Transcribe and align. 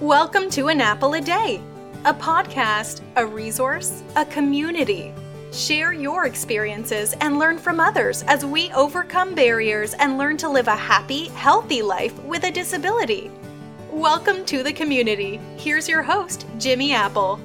Welcome 0.00 0.48
to 0.50 0.68
An 0.68 0.80
Apple 0.80 1.14
a 1.14 1.20
Day, 1.20 1.60
a 2.04 2.14
podcast, 2.14 3.00
a 3.16 3.26
resource, 3.26 4.04
a 4.14 4.24
community. 4.24 5.12
Share 5.52 5.92
your 5.92 6.26
experiences 6.26 7.14
and 7.14 7.36
learn 7.36 7.58
from 7.58 7.80
others 7.80 8.22
as 8.28 8.46
we 8.46 8.70
overcome 8.70 9.34
barriers 9.34 9.94
and 9.94 10.16
learn 10.16 10.36
to 10.36 10.48
live 10.48 10.68
a 10.68 10.76
happy, 10.76 11.26
healthy 11.30 11.82
life 11.82 12.16
with 12.22 12.44
a 12.44 12.50
disability. 12.52 13.32
Welcome 13.90 14.44
to 14.44 14.62
the 14.62 14.72
community. 14.72 15.40
Here's 15.56 15.88
your 15.88 16.04
host, 16.04 16.46
Jimmy 16.58 16.92
Apple. 16.92 17.40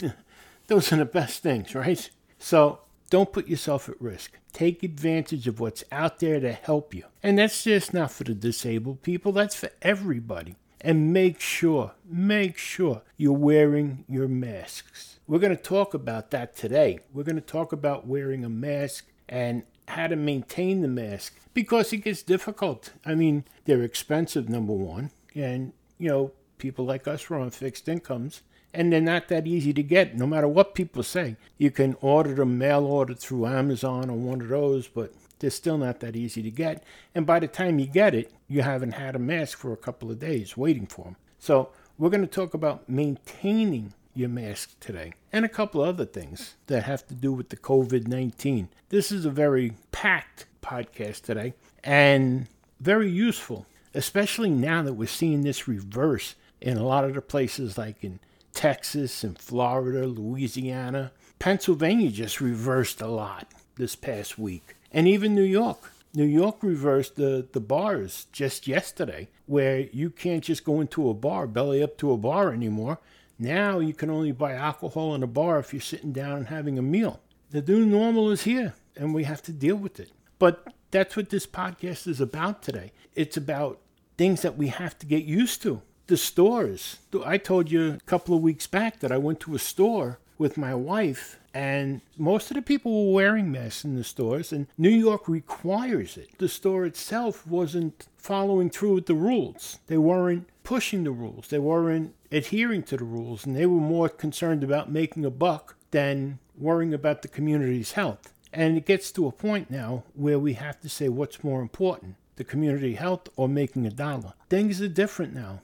Those 0.68 0.92
are 0.92 0.96
the 0.96 1.06
best 1.06 1.42
things, 1.42 1.74
right? 1.74 2.10
So 2.38 2.80
don't 3.10 3.32
put 3.32 3.48
yourself 3.48 3.88
at 3.88 4.00
risk. 4.00 4.38
Take 4.52 4.82
advantage 4.82 5.48
of 5.48 5.60
what's 5.60 5.82
out 5.90 6.18
there 6.18 6.40
to 6.40 6.52
help 6.52 6.94
you. 6.94 7.04
And 7.22 7.38
that's 7.38 7.64
just 7.64 7.94
not 7.94 8.10
for 8.12 8.24
the 8.24 8.34
disabled 8.34 9.02
people, 9.02 9.32
that's 9.32 9.56
for 9.56 9.70
everybody. 9.80 10.56
And 10.80 11.12
make 11.12 11.40
sure, 11.40 11.92
make 12.04 12.58
sure 12.58 13.02
you're 13.16 13.32
wearing 13.32 14.04
your 14.08 14.28
masks. 14.28 15.18
We're 15.26 15.38
going 15.38 15.56
to 15.56 15.62
talk 15.62 15.94
about 15.94 16.30
that 16.30 16.54
today. 16.54 17.00
We're 17.12 17.24
going 17.24 17.36
to 17.36 17.40
talk 17.40 17.72
about 17.72 18.06
wearing 18.06 18.44
a 18.44 18.50
mask 18.50 19.06
and 19.28 19.62
how 19.88 20.06
to 20.06 20.16
maintain 20.16 20.82
the 20.82 20.88
mask 20.88 21.34
because 21.54 21.92
it 21.92 21.98
gets 21.98 22.22
difficult. 22.22 22.92
I 23.06 23.14
mean, 23.14 23.44
they're 23.64 23.82
expensive, 23.82 24.48
number 24.48 24.74
one. 24.74 25.10
And, 25.34 25.72
you 25.98 26.08
know, 26.08 26.32
people 26.58 26.84
like 26.84 27.08
us 27.08 27.30
are 27.30 27.36
on 27.36 27.50
fixed 27.50 27.88
incomes 27.88 28.42
and 28.74 28.92
they're 28.92 29.00
not 29.00 29.28
that 29.28 29.46
easy 29.46 29.72
to 29.72 29.82
get. 29.82 30.16
No 30.16 30.26
matter 30.26 30.48
what 30.48 30.74
people 30.74 31.02
say 31.02 31.36
you 31.56 31.70
can 31.70 31.96
order 32.00 32.34
them 32.34 32.58
mail 32.58 32.84
order 32.84 33.14
through 33.14 33.46
amazon 33.46 34.10
or 34.10 34.16
one 34.16 34.40
of 34.40 34.48
those 34.48 34.88
but 34.88 35.12
they're 35.38 35.50
still 35.50 35.78
not 35.78 36.00
that 36.00 36.16
easy 36.16 36.42
to 36.42 36.50
get. 36.50 36.82
And 37.14 37.24
by 37.24 37.38
the 37.38 37.48
time 37.48 37.78
you 37.78 37.86
get 37.86 38.14
it 38.14 38.32
you 38.48 38.62
haven't 38.62 38.92
had 38.92 39.14
a 39.14 39.20
mask 39.20 39.58
for 39.58 39.72
a 39.72 39.76
couple 39.76 40.10
of 40.10 40.18
days 40.18 40.56
waiting 40.56 40.86
for 40.86 41.04
them 41.04 41.16
so 41.38 41.70
we're 41.98 42.10
going 42.10 42.20
to 42.22 42.26
talk 42.26 42.54
about 42.54 42.88
maintaining 42.88 43.92
your 44.14 44.28
mask 44.28 44.78
today 44.80 45.12
and 45.32 45.44
a 45.44 45.48
couple 45.48 45.80
other 45.80 46.04
things 46.04 46.56
that 46.66 46.82
have 46.82 47.06
to 47.06 47.14
do 47.14 47.32
with 47.32 47.50
the 47.50 47.56
covid-19 47.56 48.68
this 48.88 49.12
is 49.12 49.24
a 49.24 49.30
very 49.30 49.72
packed 49.92 50.46
podcast 50.60 51.22
today 51.22 51.54
and 51.84 52.48
very 52.80 53.08
useful 53.08 53.64
especially 53.94 54.50
now 54.50 54.82
that 54.82 54.94
we're 54.94 55.06
seeing 55.06 55.42
this 55.42 55.68
reverse 55.68 56.34
in 56.60 56.76
a 56.76 56.84
lot 56.84 57.04
of 57.04 57.14
the 57.14 57.22
places 57.22 57.78
like 57.78 58.02
in 58.02 58.18
Texas 58.58 59.22
and 59.22 59.38
Florida, 59.38 60.04
Louisiana. 60.08 61.12
Pennsylvania 61.38 62.10
just 62.10 62.40
reversed 62.40 63.00
a 63.00 63.06
lot 63.06 63.46
this 63.76 63.94
past 63.94 64.36
week. 64.36 64.74
And 64.90 65.06
even 65.06 65.32
New 65.32 65.44
York. 65.44 65.92
New 66.12 66.24
York 66.24 66.56
reversed 66.64 67.14
the, 67.14 67.46
the 67.52 67.60
bars 67.60 68.26
just 68.32 68.66
yesterday, 68.66 69.28
where 69.46 69.82
you 69.92 70.10
can't 70.10 70.42
just 70.42 70.64
go 70.64 70.80
into 70.80 71.08
a 71.08 71.14
bar, 71.14 71.46
belly 71.46 71.84
up 71.84 71.96
to 71.98 72.10
a 72.10 72.16
bar 72.16 72.52
anymore. 72.52 72.98
Now 73.38 73.78
you 73.78 73.94
can 73.94 74.10
only 74.10 74.32
buy 74.32 74.54
alcohol 74.54 75.14
in 75.14 75.22
a 75.22 75.28
bar 75.28 75.60
if 75.60 75.72
you're 75.72 75.80
sitting 75.80 76.10
down 76.10 76.38
and 76.38 76.48
having 76.48 76.80
a 76.80 76.82
meal. 76.82 77.20
The 77.50 77.62
new 77.62 77.86
normal 77.86 78.28
is 78.32 78.42
here, 78.42 78.74
and 78.96 79.14
we 79.14 79.22
have 79.22 79.42
to 79.42 79.52
deal 79.52 79.76
with 79.76 80.00
it. 80.00 80.10
But 80.40 80.66
that's 80.90 81.16
what 81.16 81.30
this 81.30 81.46
podcast 81.46 82.08
is 82.08 82.20
about 82.20 82.62
today. 82.62 82.90
It's 83.14 83.36
about 83.36 83.78
things 84.16 84.42
that 84.42 84.56
we 84.56 84.66
have 84.66 84.98
to 84.98 85.06
get 85.06 85.22
used 85.22 85.62
to 85.62 85.80
the 86.08 86.16
stores. 86.16 86.98
I 87.24 87.36
told 87.36 87.70
you 87.70 87.92
a 87.92 88.00
couple 88.06 88.34
of 88.34 88.42
weeks 88.42 88.66
back 88.66 89.00
that 89.00 89.12
I 89.12 89.18
went 89.18 89.40
to 89.40 89.54
a 89.54 89.58
store 89.58 90.18
with 90.38 90.56
my 90.56 90.74
wife, 90.74 91.38
and 91.52 92.00
most 92.16 92.50
of 92.50 92.54
the 92.54 92.62
people 92.62 93.06
were 93.06 93.14
wearing 93.14 93.52
masks 93.52 93.84
in 93.84 93.94
the 93.94 94.04
stores, 94.04 94.52
and 94.52 94.68
New 94.78 94.90
York 94.90 95.28
requires 95.28 96.16
it. 96.16 96.30
The 96.38 96.48
store 96.48 96.86
itself 96.86 97.46
wasn't 97.46 98.06
following 98.16 98.70
through 98.70 98.94
with 98.94 99.06
the 99.06 99.14
rules, 99.14 99.78
they 99.86 99.98
weren't 99.98 100.48
pushing 100.64 101.04
the 101.04 101.10
rules, 101.10 101.48
they 101.48 101.58
weren't 101.58 102.14
adhering 102.32 102.84
to 102.84 102.96
the 102.96 103.04
rules, 103.04 103.44
and 103.44 103.54
they 103.54 103.66
were 103.66 103.80
more 103.80 104.08
concerned 104.08 104.64
about 104.64 104.90
making 104.90 105.24
a 105.24 105.30
buck 105.30 105.76
than 105.90 106.38
worrying 106.56 106.94
about 106.94 107.22
the 107.22 107.28
community's 107.28 107.92
health. 107.92 108.32
And 108.50 108.78
it 108.78 108.86
gets 108.86 109.12
to 109.12 109.26
a 109.26 109.32
point 109.32 109.70
now 109.70 110.04
where 110.14 110.38
we 110.38 110.54
have 110.54 110.80
to 110.80 110.88
say 110.88 111.08
what's 111.08 111.44
more 111.44 111.60
important 111.60 112.16
the 112.36 112.44
community 112.44 112.94
health 112.94 113.28
or 113.34 113.48
making 113.48 113.84
a 113.84 113.90
dollar. 113.90 114.32
Things 114.48 114.80
are 114.80 114.86
different 114.86 115.34
now 115.34 115.60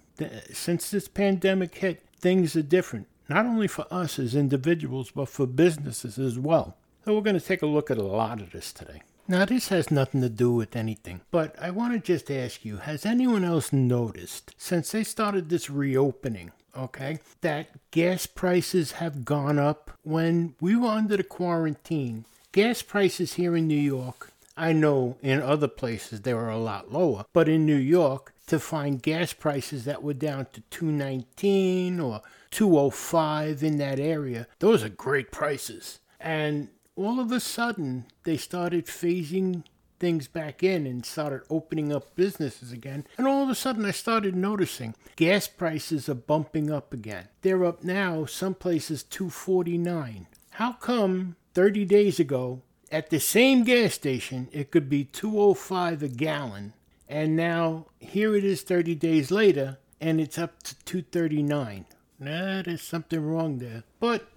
since 0.52 0.90
this 0.90 1.08
pandemic 1.08 1.74
hit, 1.76 2.02
things 2.18 2.56
are 2.56 2.62
different, 2.62 3.06
not 3.28 3.46
only 3.46 3.68
for 3.68 3.86
us 3.90 4.18
as 4.18 4.34
individuals, 4.34 5.10
but 5.10 5.28
for 5.28 5.46
businesses 5.46 6.18
as 6.18 6.38
well. 6.38 6.76
So 7.04 7.14
we're 7.14 7.22
going 7.22 7.38
to 7.38 7.44
take 7.44 7.62
a 7.62 7.66
look 7.66 7.90
at 7.90 7.98
a 7.98 8.02
lot 8.02 8.40
of 8.40 8.52
this 8.52 8.72
today. 8.72 9.02
Now, 9.26 9.46
this 9.46 9.68
has 9.68 9.90
nothing 9.90 10.20
to 10.20 10.28
do 10.28 10.52
with 10.52 10.76
anything, 10.76 11.22
but 11.30 11.54
I 11.58 11.70
want 11.70 11.94
to 11.94 11.98
just 11.98 12.30
ask 12.30 12.64
you 12.64 12.76
has 12.76 13.06
anyone 13.06 13.42
else 13.42 13.72
noticed 13.72 14.54
since 14.58 14.92
they 14.92 15.02
started 15.02 15.48
this 15.48 15.70
reopening, 15.70 16.52
okay, 16.76 17.20
that 17.40 17.68
gas 17.90 18.26
prices 18.26 18.92
have 18.92 19.24
gone 19.24 19.58
up 19.58 19.92
when 20.02 20.54
we 20.60 20.76
were 20.76 20.88
under 20.88 21.16
the 21.16 21.24
quarantine? 21.24 22.26
Gas 22.52 22.82
prices 22.82 23.34
here 23.34 23.56
in 23.56 23.66
New 23.66 23.74
York, 23.80 24.30
I 24.58 24.72
know 24.72 25.16
in 25.22 25.40
other 25.40 25.68
places 25.68 26.20
they 26.20 26.34
were 26.34 26.50
a 26.50 26.58
lot 26.58 26.92
lower, 26.92 27.24
but 27.32 27.48
in 27.48 27.64
New 27.64 27.74
York, 27.76 28.33
to 28.46 28.58
find 28.58 29.02
gas 29.02 29.32
prices 29.32 29.84
that 29.84 30.02
were 30.02 30.14
down 30.14 30.46
to 30.52 30.60
219 30.70 32.00
or 32.00 32.20
205 32.50 33.62
in 33.62 33.78
that 33.78 33.98
area. 33.98 34.46
Those 34.58 34.82
are 34.84 34.88
great 34.88 35.32
prices. 35.32 36.00
And 36.20 36.68
all 36.96 37.18
of 37.20 37.32
a 37.32 37.40
sudden, 37.40 38.06
they 38.24 38.36
started 38.36 38.86
phasing 38.86 39.64
things 39.98 40.28
back 40.28 40.62
in 40.62 40.86
and 40.86 41.06
started 41.06 41.42
opening 41.48 41.92
up 41.92 42.14
businesses 42.14 42.72
again. 42.72 43.06
And 43.16 43.26
all 43.26 43.42
of 43.42 43.48
a 43.48 43.54
sudden, 43.54 43.84
I 43.84 43.90
started 43.90 44.36
noticing 44.36 44.94
gas 45.16 45.48
prices 45.48 46.08
are 46.08 46.14
bumping 46.14 46.70
up 46.70 46.92
again. 46.92 47.28
They're 47.42 47.64
up 47.64 47.82
now, 47.82 48.26
some 48.26 48.54
places 48.54 49.02
249. 49.02 50.26
How 50.50 50.72
come 50.72 51.36
30 51.54 51.84
days 51.86 52.20
ago, 52.20 52.60
at 52.92 53.10
the 53.10 53.18
same 53.18 53.64
gas 53.64 53.94
station, 53.94 54.48
it 54.52 54.70
could 54.70 54.88
be 54.88 55.04
205 55.04 56.02
a 56.02 56.08
gallon 56.08 56.73
and 57.08 57.36
now 57.36 57.86
here 57.98 58.34
it 58.34 58.44
is 58.44 58.62
30 58.62 58.94
days 58.94 59.30
later 59.30 59.78
and 60.00 60.20
it's 60.20 60.38
up 60.38 60.62
to 60.62 60.74
239 60.84 61.86
nah, 62.18 62.62
there's 62.62 62.82
something 62.82 63.24
wrong 63.24 63.58
there. 63.58 63.84
But 64.00 64.28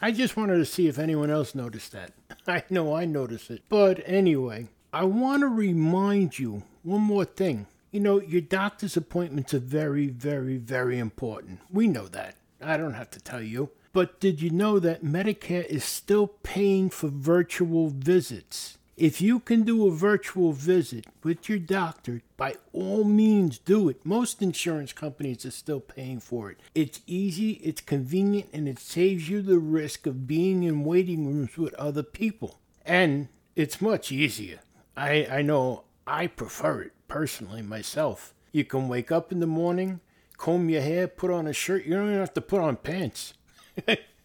I 0.00 0.10
just 0.10 0.36
wanted 0.36 0.56
to 0.56 0.64
see 0.64 0.88
if 0.88 0.98
anyone 0.98 1.30
else 1.30 1.54
noticed 1.54 1.92
that. 1.92 2.12
I 2.46 2.64
know 2.70 2.94
I 2.94 3.04
noticed 3.04 3.50
it. 3.50 3.62
But 3.68 4.02
anyway, 4.06 4.68
I 4.92 5.04
want 5.04 5.40
to 5.40 5.48
remind 5.48 6.38
you 6.38 6.64
one 6.82 7.02
more 7.02 7.24
thing. 7.24 7.66
You 7.90 8.00
know, 8.00 8.20
your 8.20 8.42
doctor's 8.42 8.96
appointments 8.96 9.54
are 9.54 9.60
very, 9.60 10.08
very, 10.08 10.58
very 10.58 10.98
important. 10.98 11.60
We 11.70 11.86
know 11.86 12.08
that. 12.08 12.36
I 12.60 12.76
don't 12.76 12.94
have 12.94 13.10
to 13.10 13.20
tell 13.20 13.42
you. 13.42 13.70
But 13.92 14.20
did 14.20 14.42
you 14.42 14.50
know 14.50 14.78
that 14.78 15.02
Medicare 15.02 15.64
is 15.64 15.84
still 15.84 16.26
paying 16.26 16.90
for 16.90 17.08
virtual 17.08 17.88
visits? 17.88 18.76
If 18.96 19.20
you 19.20 19.40
can 19.40 19.64
do 19.64 19.86
a 19.86 19.90
virtual 19.90 20.52
visit 20.52 21.06
with 21.22 21.50
your 21.50 21.58
doctor, 21.58 22.22
by 22.38 22.54
all 22.72 23.04
means 23.04 23.58
do 23.58 23.90
it. 23.90 24.06
Most 24.06 24.40
insurance 24.40 24.94
companies 24.94 25.44
are 25.44 25.50
still 25.50 25.80
paying 25.80 26.18
for 26.18 26.50
it. 26.50 26.60
It's 26.74 27.02
easy, 27.06 27.60
it's 27.62 27.82
convenient, 27.82 28.48
and 28.54 28.66
it 28.66 28.78
saves 28.78 29.28
you 29.28 29.42
the 29.42 29.58
risk 29.58 30.06
of 30.06 30.26
being 30.26 30.62
in 30.62 30.82
waiting 30.82 31.26
rooms 31.26 31.58
with 31.58 31.74
other 31.74 32.02
people. 32.02 32.58
And 32.86 33.28
it's 33.54 33.82
much 33.82 34.10
easier. 34.10 34.60
I, 34.96 35.26
I 35.30 35.42
know 35.42 35.84
I 36.06 36.26
prefer 36.26 36.80
it 36.80 36.92
personally 37.06 37.60
myself. 37.60 38.32
You 38.50 38.64
can 38.64 38.88
wake 38.88 39.12
up 39.12 39.30
in 39.30 39.40
the 39.40 39.46
morning, 39.46 40.00
comb 40.38 40.70
your 40.70 40.80
hair, 40.80 41.06
put 41.06 41.30
on 41.30 41.46
a 41.46 41.52
shirt. 41.52 41.84
You 41.84 41.96
don't 41.96 42.08
even 42.08 42.20
have 42.20 42.32
to 42.32 42.40
put 42.40 42.62
on 42.62 42.76
pants. 42.76 43.34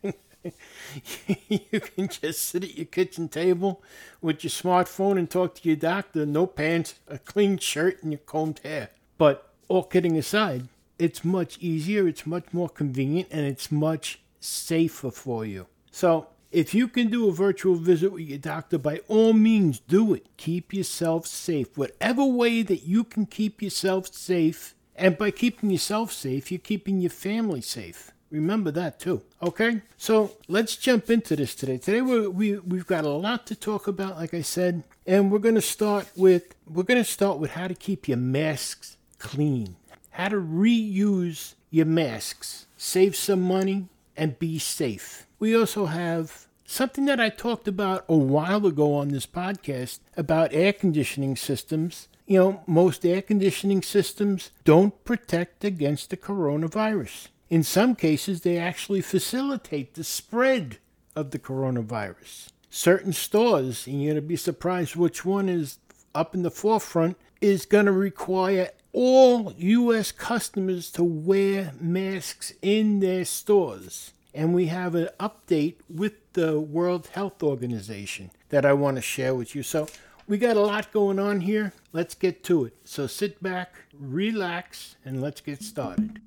you 1.48 1.80
can 1.80 2.08
just 2.08 2.44
sit 2.44 2.64
at 2.64 2.78
your 2.78 2.86
kitchen 2.86 3.30
table 3.30 3.82
with 4.22 4.44
your 4.44 4.52
smartphone 4.52 5.18
and 5.18 5.30
talk 5.30 5.56
to 5.56 5.68
your 5.68 5.78
doctor. 5.78 6.26
No 6.26 6.48
pants, 6.48 6.96
a 7.08 7.18
clean 7.18 7.58
shirt, 7.58 8.02
and 8.02 8.12
your 8.12 8.20
combed 8.20 8.60
hair. 8.60 8.90
But 9.18 9.50
all 9.68 9.84
kidding 9.84 10.18
aside, 10.18 10.68
it's 10.98 11.24
much 11.24 11.58
easier, 11.60 12.08
it's 12.08 12.26
much 12.26 12.46
more 12.52 12.70
convenient, 12.70 13.30
and 13.32 13.46
it's 13.46 13.72
much 13.72 14.20
safer 14.40 15.12
for 15.12 15.46
you. 15.46 15.68
So, 15.92 16.28
if 16.52 16.74
you 16.74 16.90
can 16.90 17.10
do 17.10 17.30
a 17.30 17.32
virtual 17.32 17.76
visit 17.76 18.12
with 18.12 18.24
your 18.24 18.38
doctor, 18.38 18.78
by 18.78 19.00
all 19.08 19.32
means 19.32 19.80
do 19.80 20.14
it. 20.14 20.28
Keep 20.36 20.74
yourself 20.74 21.26
safe. 21.26 21.78
Whatever 21.78 22.26
way 22.26 22.62
that 22.62 22.84
you 22.84 23.06
can 23.06 23.26
keep 23.26 23.62
yourself 23.62 24.14
safe, 24.14 24.76
and 24.96 25.18
by 25.18 25.32
keeping 25.32 25.70
yourself 25.70 26.12
safe, 26.12 26.52
you're 26.52 26.60
keeping 26.60 27.00
your 27.00 27.10
family 27.10 27.62
safe. 27.62 28.12
Remember 28.32 28.72
that 28.72 29.00
too. 29.00 29.22
Okay? 29.44 29.82
So 29.98 30.32
let's 30.48 30.78
jump 30.78 31.10
into 31.10 31.36
this 31.36 31.54
today. 31.54 31.78
Today 31.78 32.02
we 32.02 32.28
we, 32.28 32.58
we've 32.60 32.88
got 32.88 33.04
a 33.04 33.10
lot 33.10 33.46
to 33.48 33.56
talk 33.56 33.88
about, 33.88 34.16
like 34.16 34.34
I 34.34 34.42
said, 34.42 34.84
and 35.06 35.32
we're 35.32 35.40
gonna 35.40 35.62
start 35.62 36.10
with 36.16 36.56
we're 36.66 36.84
gonna 36.84 37.04
start 37.04 37.40
with 37.40 37.52
how 37.52 37.68
to 37.68 37.76
keep 37.76 38.08
your 38.08 38.18
masks 38.18 38.98
clean. 39.20 39.76
How 40.12 40.30
to 40.30 40.38
reuse 40.38 41.56
your 41.70 41.86
masks. 41.86 42.68
Save 42.78 43.16
some 43.16 43.42
money 43.42 43.88
and 44.16 44.40
be 44.40 44.60
safe. 44.60 45.28
We 45.40 45.56
also 45.56 45.88
have 45.88 46.48
something 46.66 47.06
that 47.06 47.20
I 47.20 47.30
talked 47.30 47.68
about 47.68 48.06
a 48.08 48.16
while 48.16 48.66
ago 48.66 48.96
on 48.96 49.10
this 49.10 49.26
podcast 49.26 50.00
about 50.16 50.54
air 50.54 50.72
conditioning 50.72 51.36
systems. 51.36 52.08
You 52.28 52.40
know, 52.40 52.64
most 52.66 53.06
air 53.06 53.22
conditioning 53.22 53.82
systems 53.82 54.52
don't 54.64 55.04
protect 55.04 55.66
against 55.66 56.12
the 56.12 56.18
coronavirus. 56.18 57.28
In 57.52 57.64
some 57.64 57.96
cases, 57.96 58.42
they 58.42 58.58
actually 58.58 59.02
facilitate 59.02 59.96
the 59.96 60.06
spread 60.06 60.78
of 61.18 61.32
the 61.32 61.38
coronavirus. 61.38 62.48
Certain 62.70 63.12
stores, 63.12 63.86
and 63.86 64.02
you're 64.02 64.14
going 64.14 64.24
to 64.24 64.28
be 64.28 64.38
surprised 64.38 64.96
which 64.96 65.26
one 65.26 65.50
is 65.50 65.78
up 66.16 66.34
in 66.34 66.44
the 66.44 66.50
forefront, 66.50 67.18
is 67.42 67.66
going 67.66 67.88
to 67.88 67.92
require 67.92 68.70
all 68.94 69.54
U.S. 69.58 70.14
customers 70.14 70.90
to 70.92 71.04
wear 71.04 71.74
masks 71.78 72.54
in 72.62 73.02
their 73.02 73.26
stores. 73.26 74.14
And 74.34 74.56
we 74.56 74.68
have 74.68 74.96
an 74.96 75.10
update 75.20 75.76
with 75.90 76.14
the 76.32 76.58
World 76.58 77.08
Health 77.08 77.44
Organization 77.44 78.32
that 78.48 78.66
I 78.66 78.72
want 78.72 78.96
to 78.96 79.02
share 79.02 79.36
with 79.36 79.56
you. 79.56 79.64
So, 79.64 79.90
we 80.26 80.38
got 80.38 80.56
a 80.56 80.62
lot 80.62 80.94
going 80.94 81.20
on 81.20 81.42
here. 81.42 81.74
Let's 81.92 82.16
get 82.16 82.46
to 82.46 82.64
it. 82.64 82.78
So, 82.86 83.08
sit 83.08 83.44
back, 83.44 83.76
relax, 83.94 84.96
and 85.04 85.22
let's 85.22 85.42
get 85.42 85.62
started. 85.62 86.22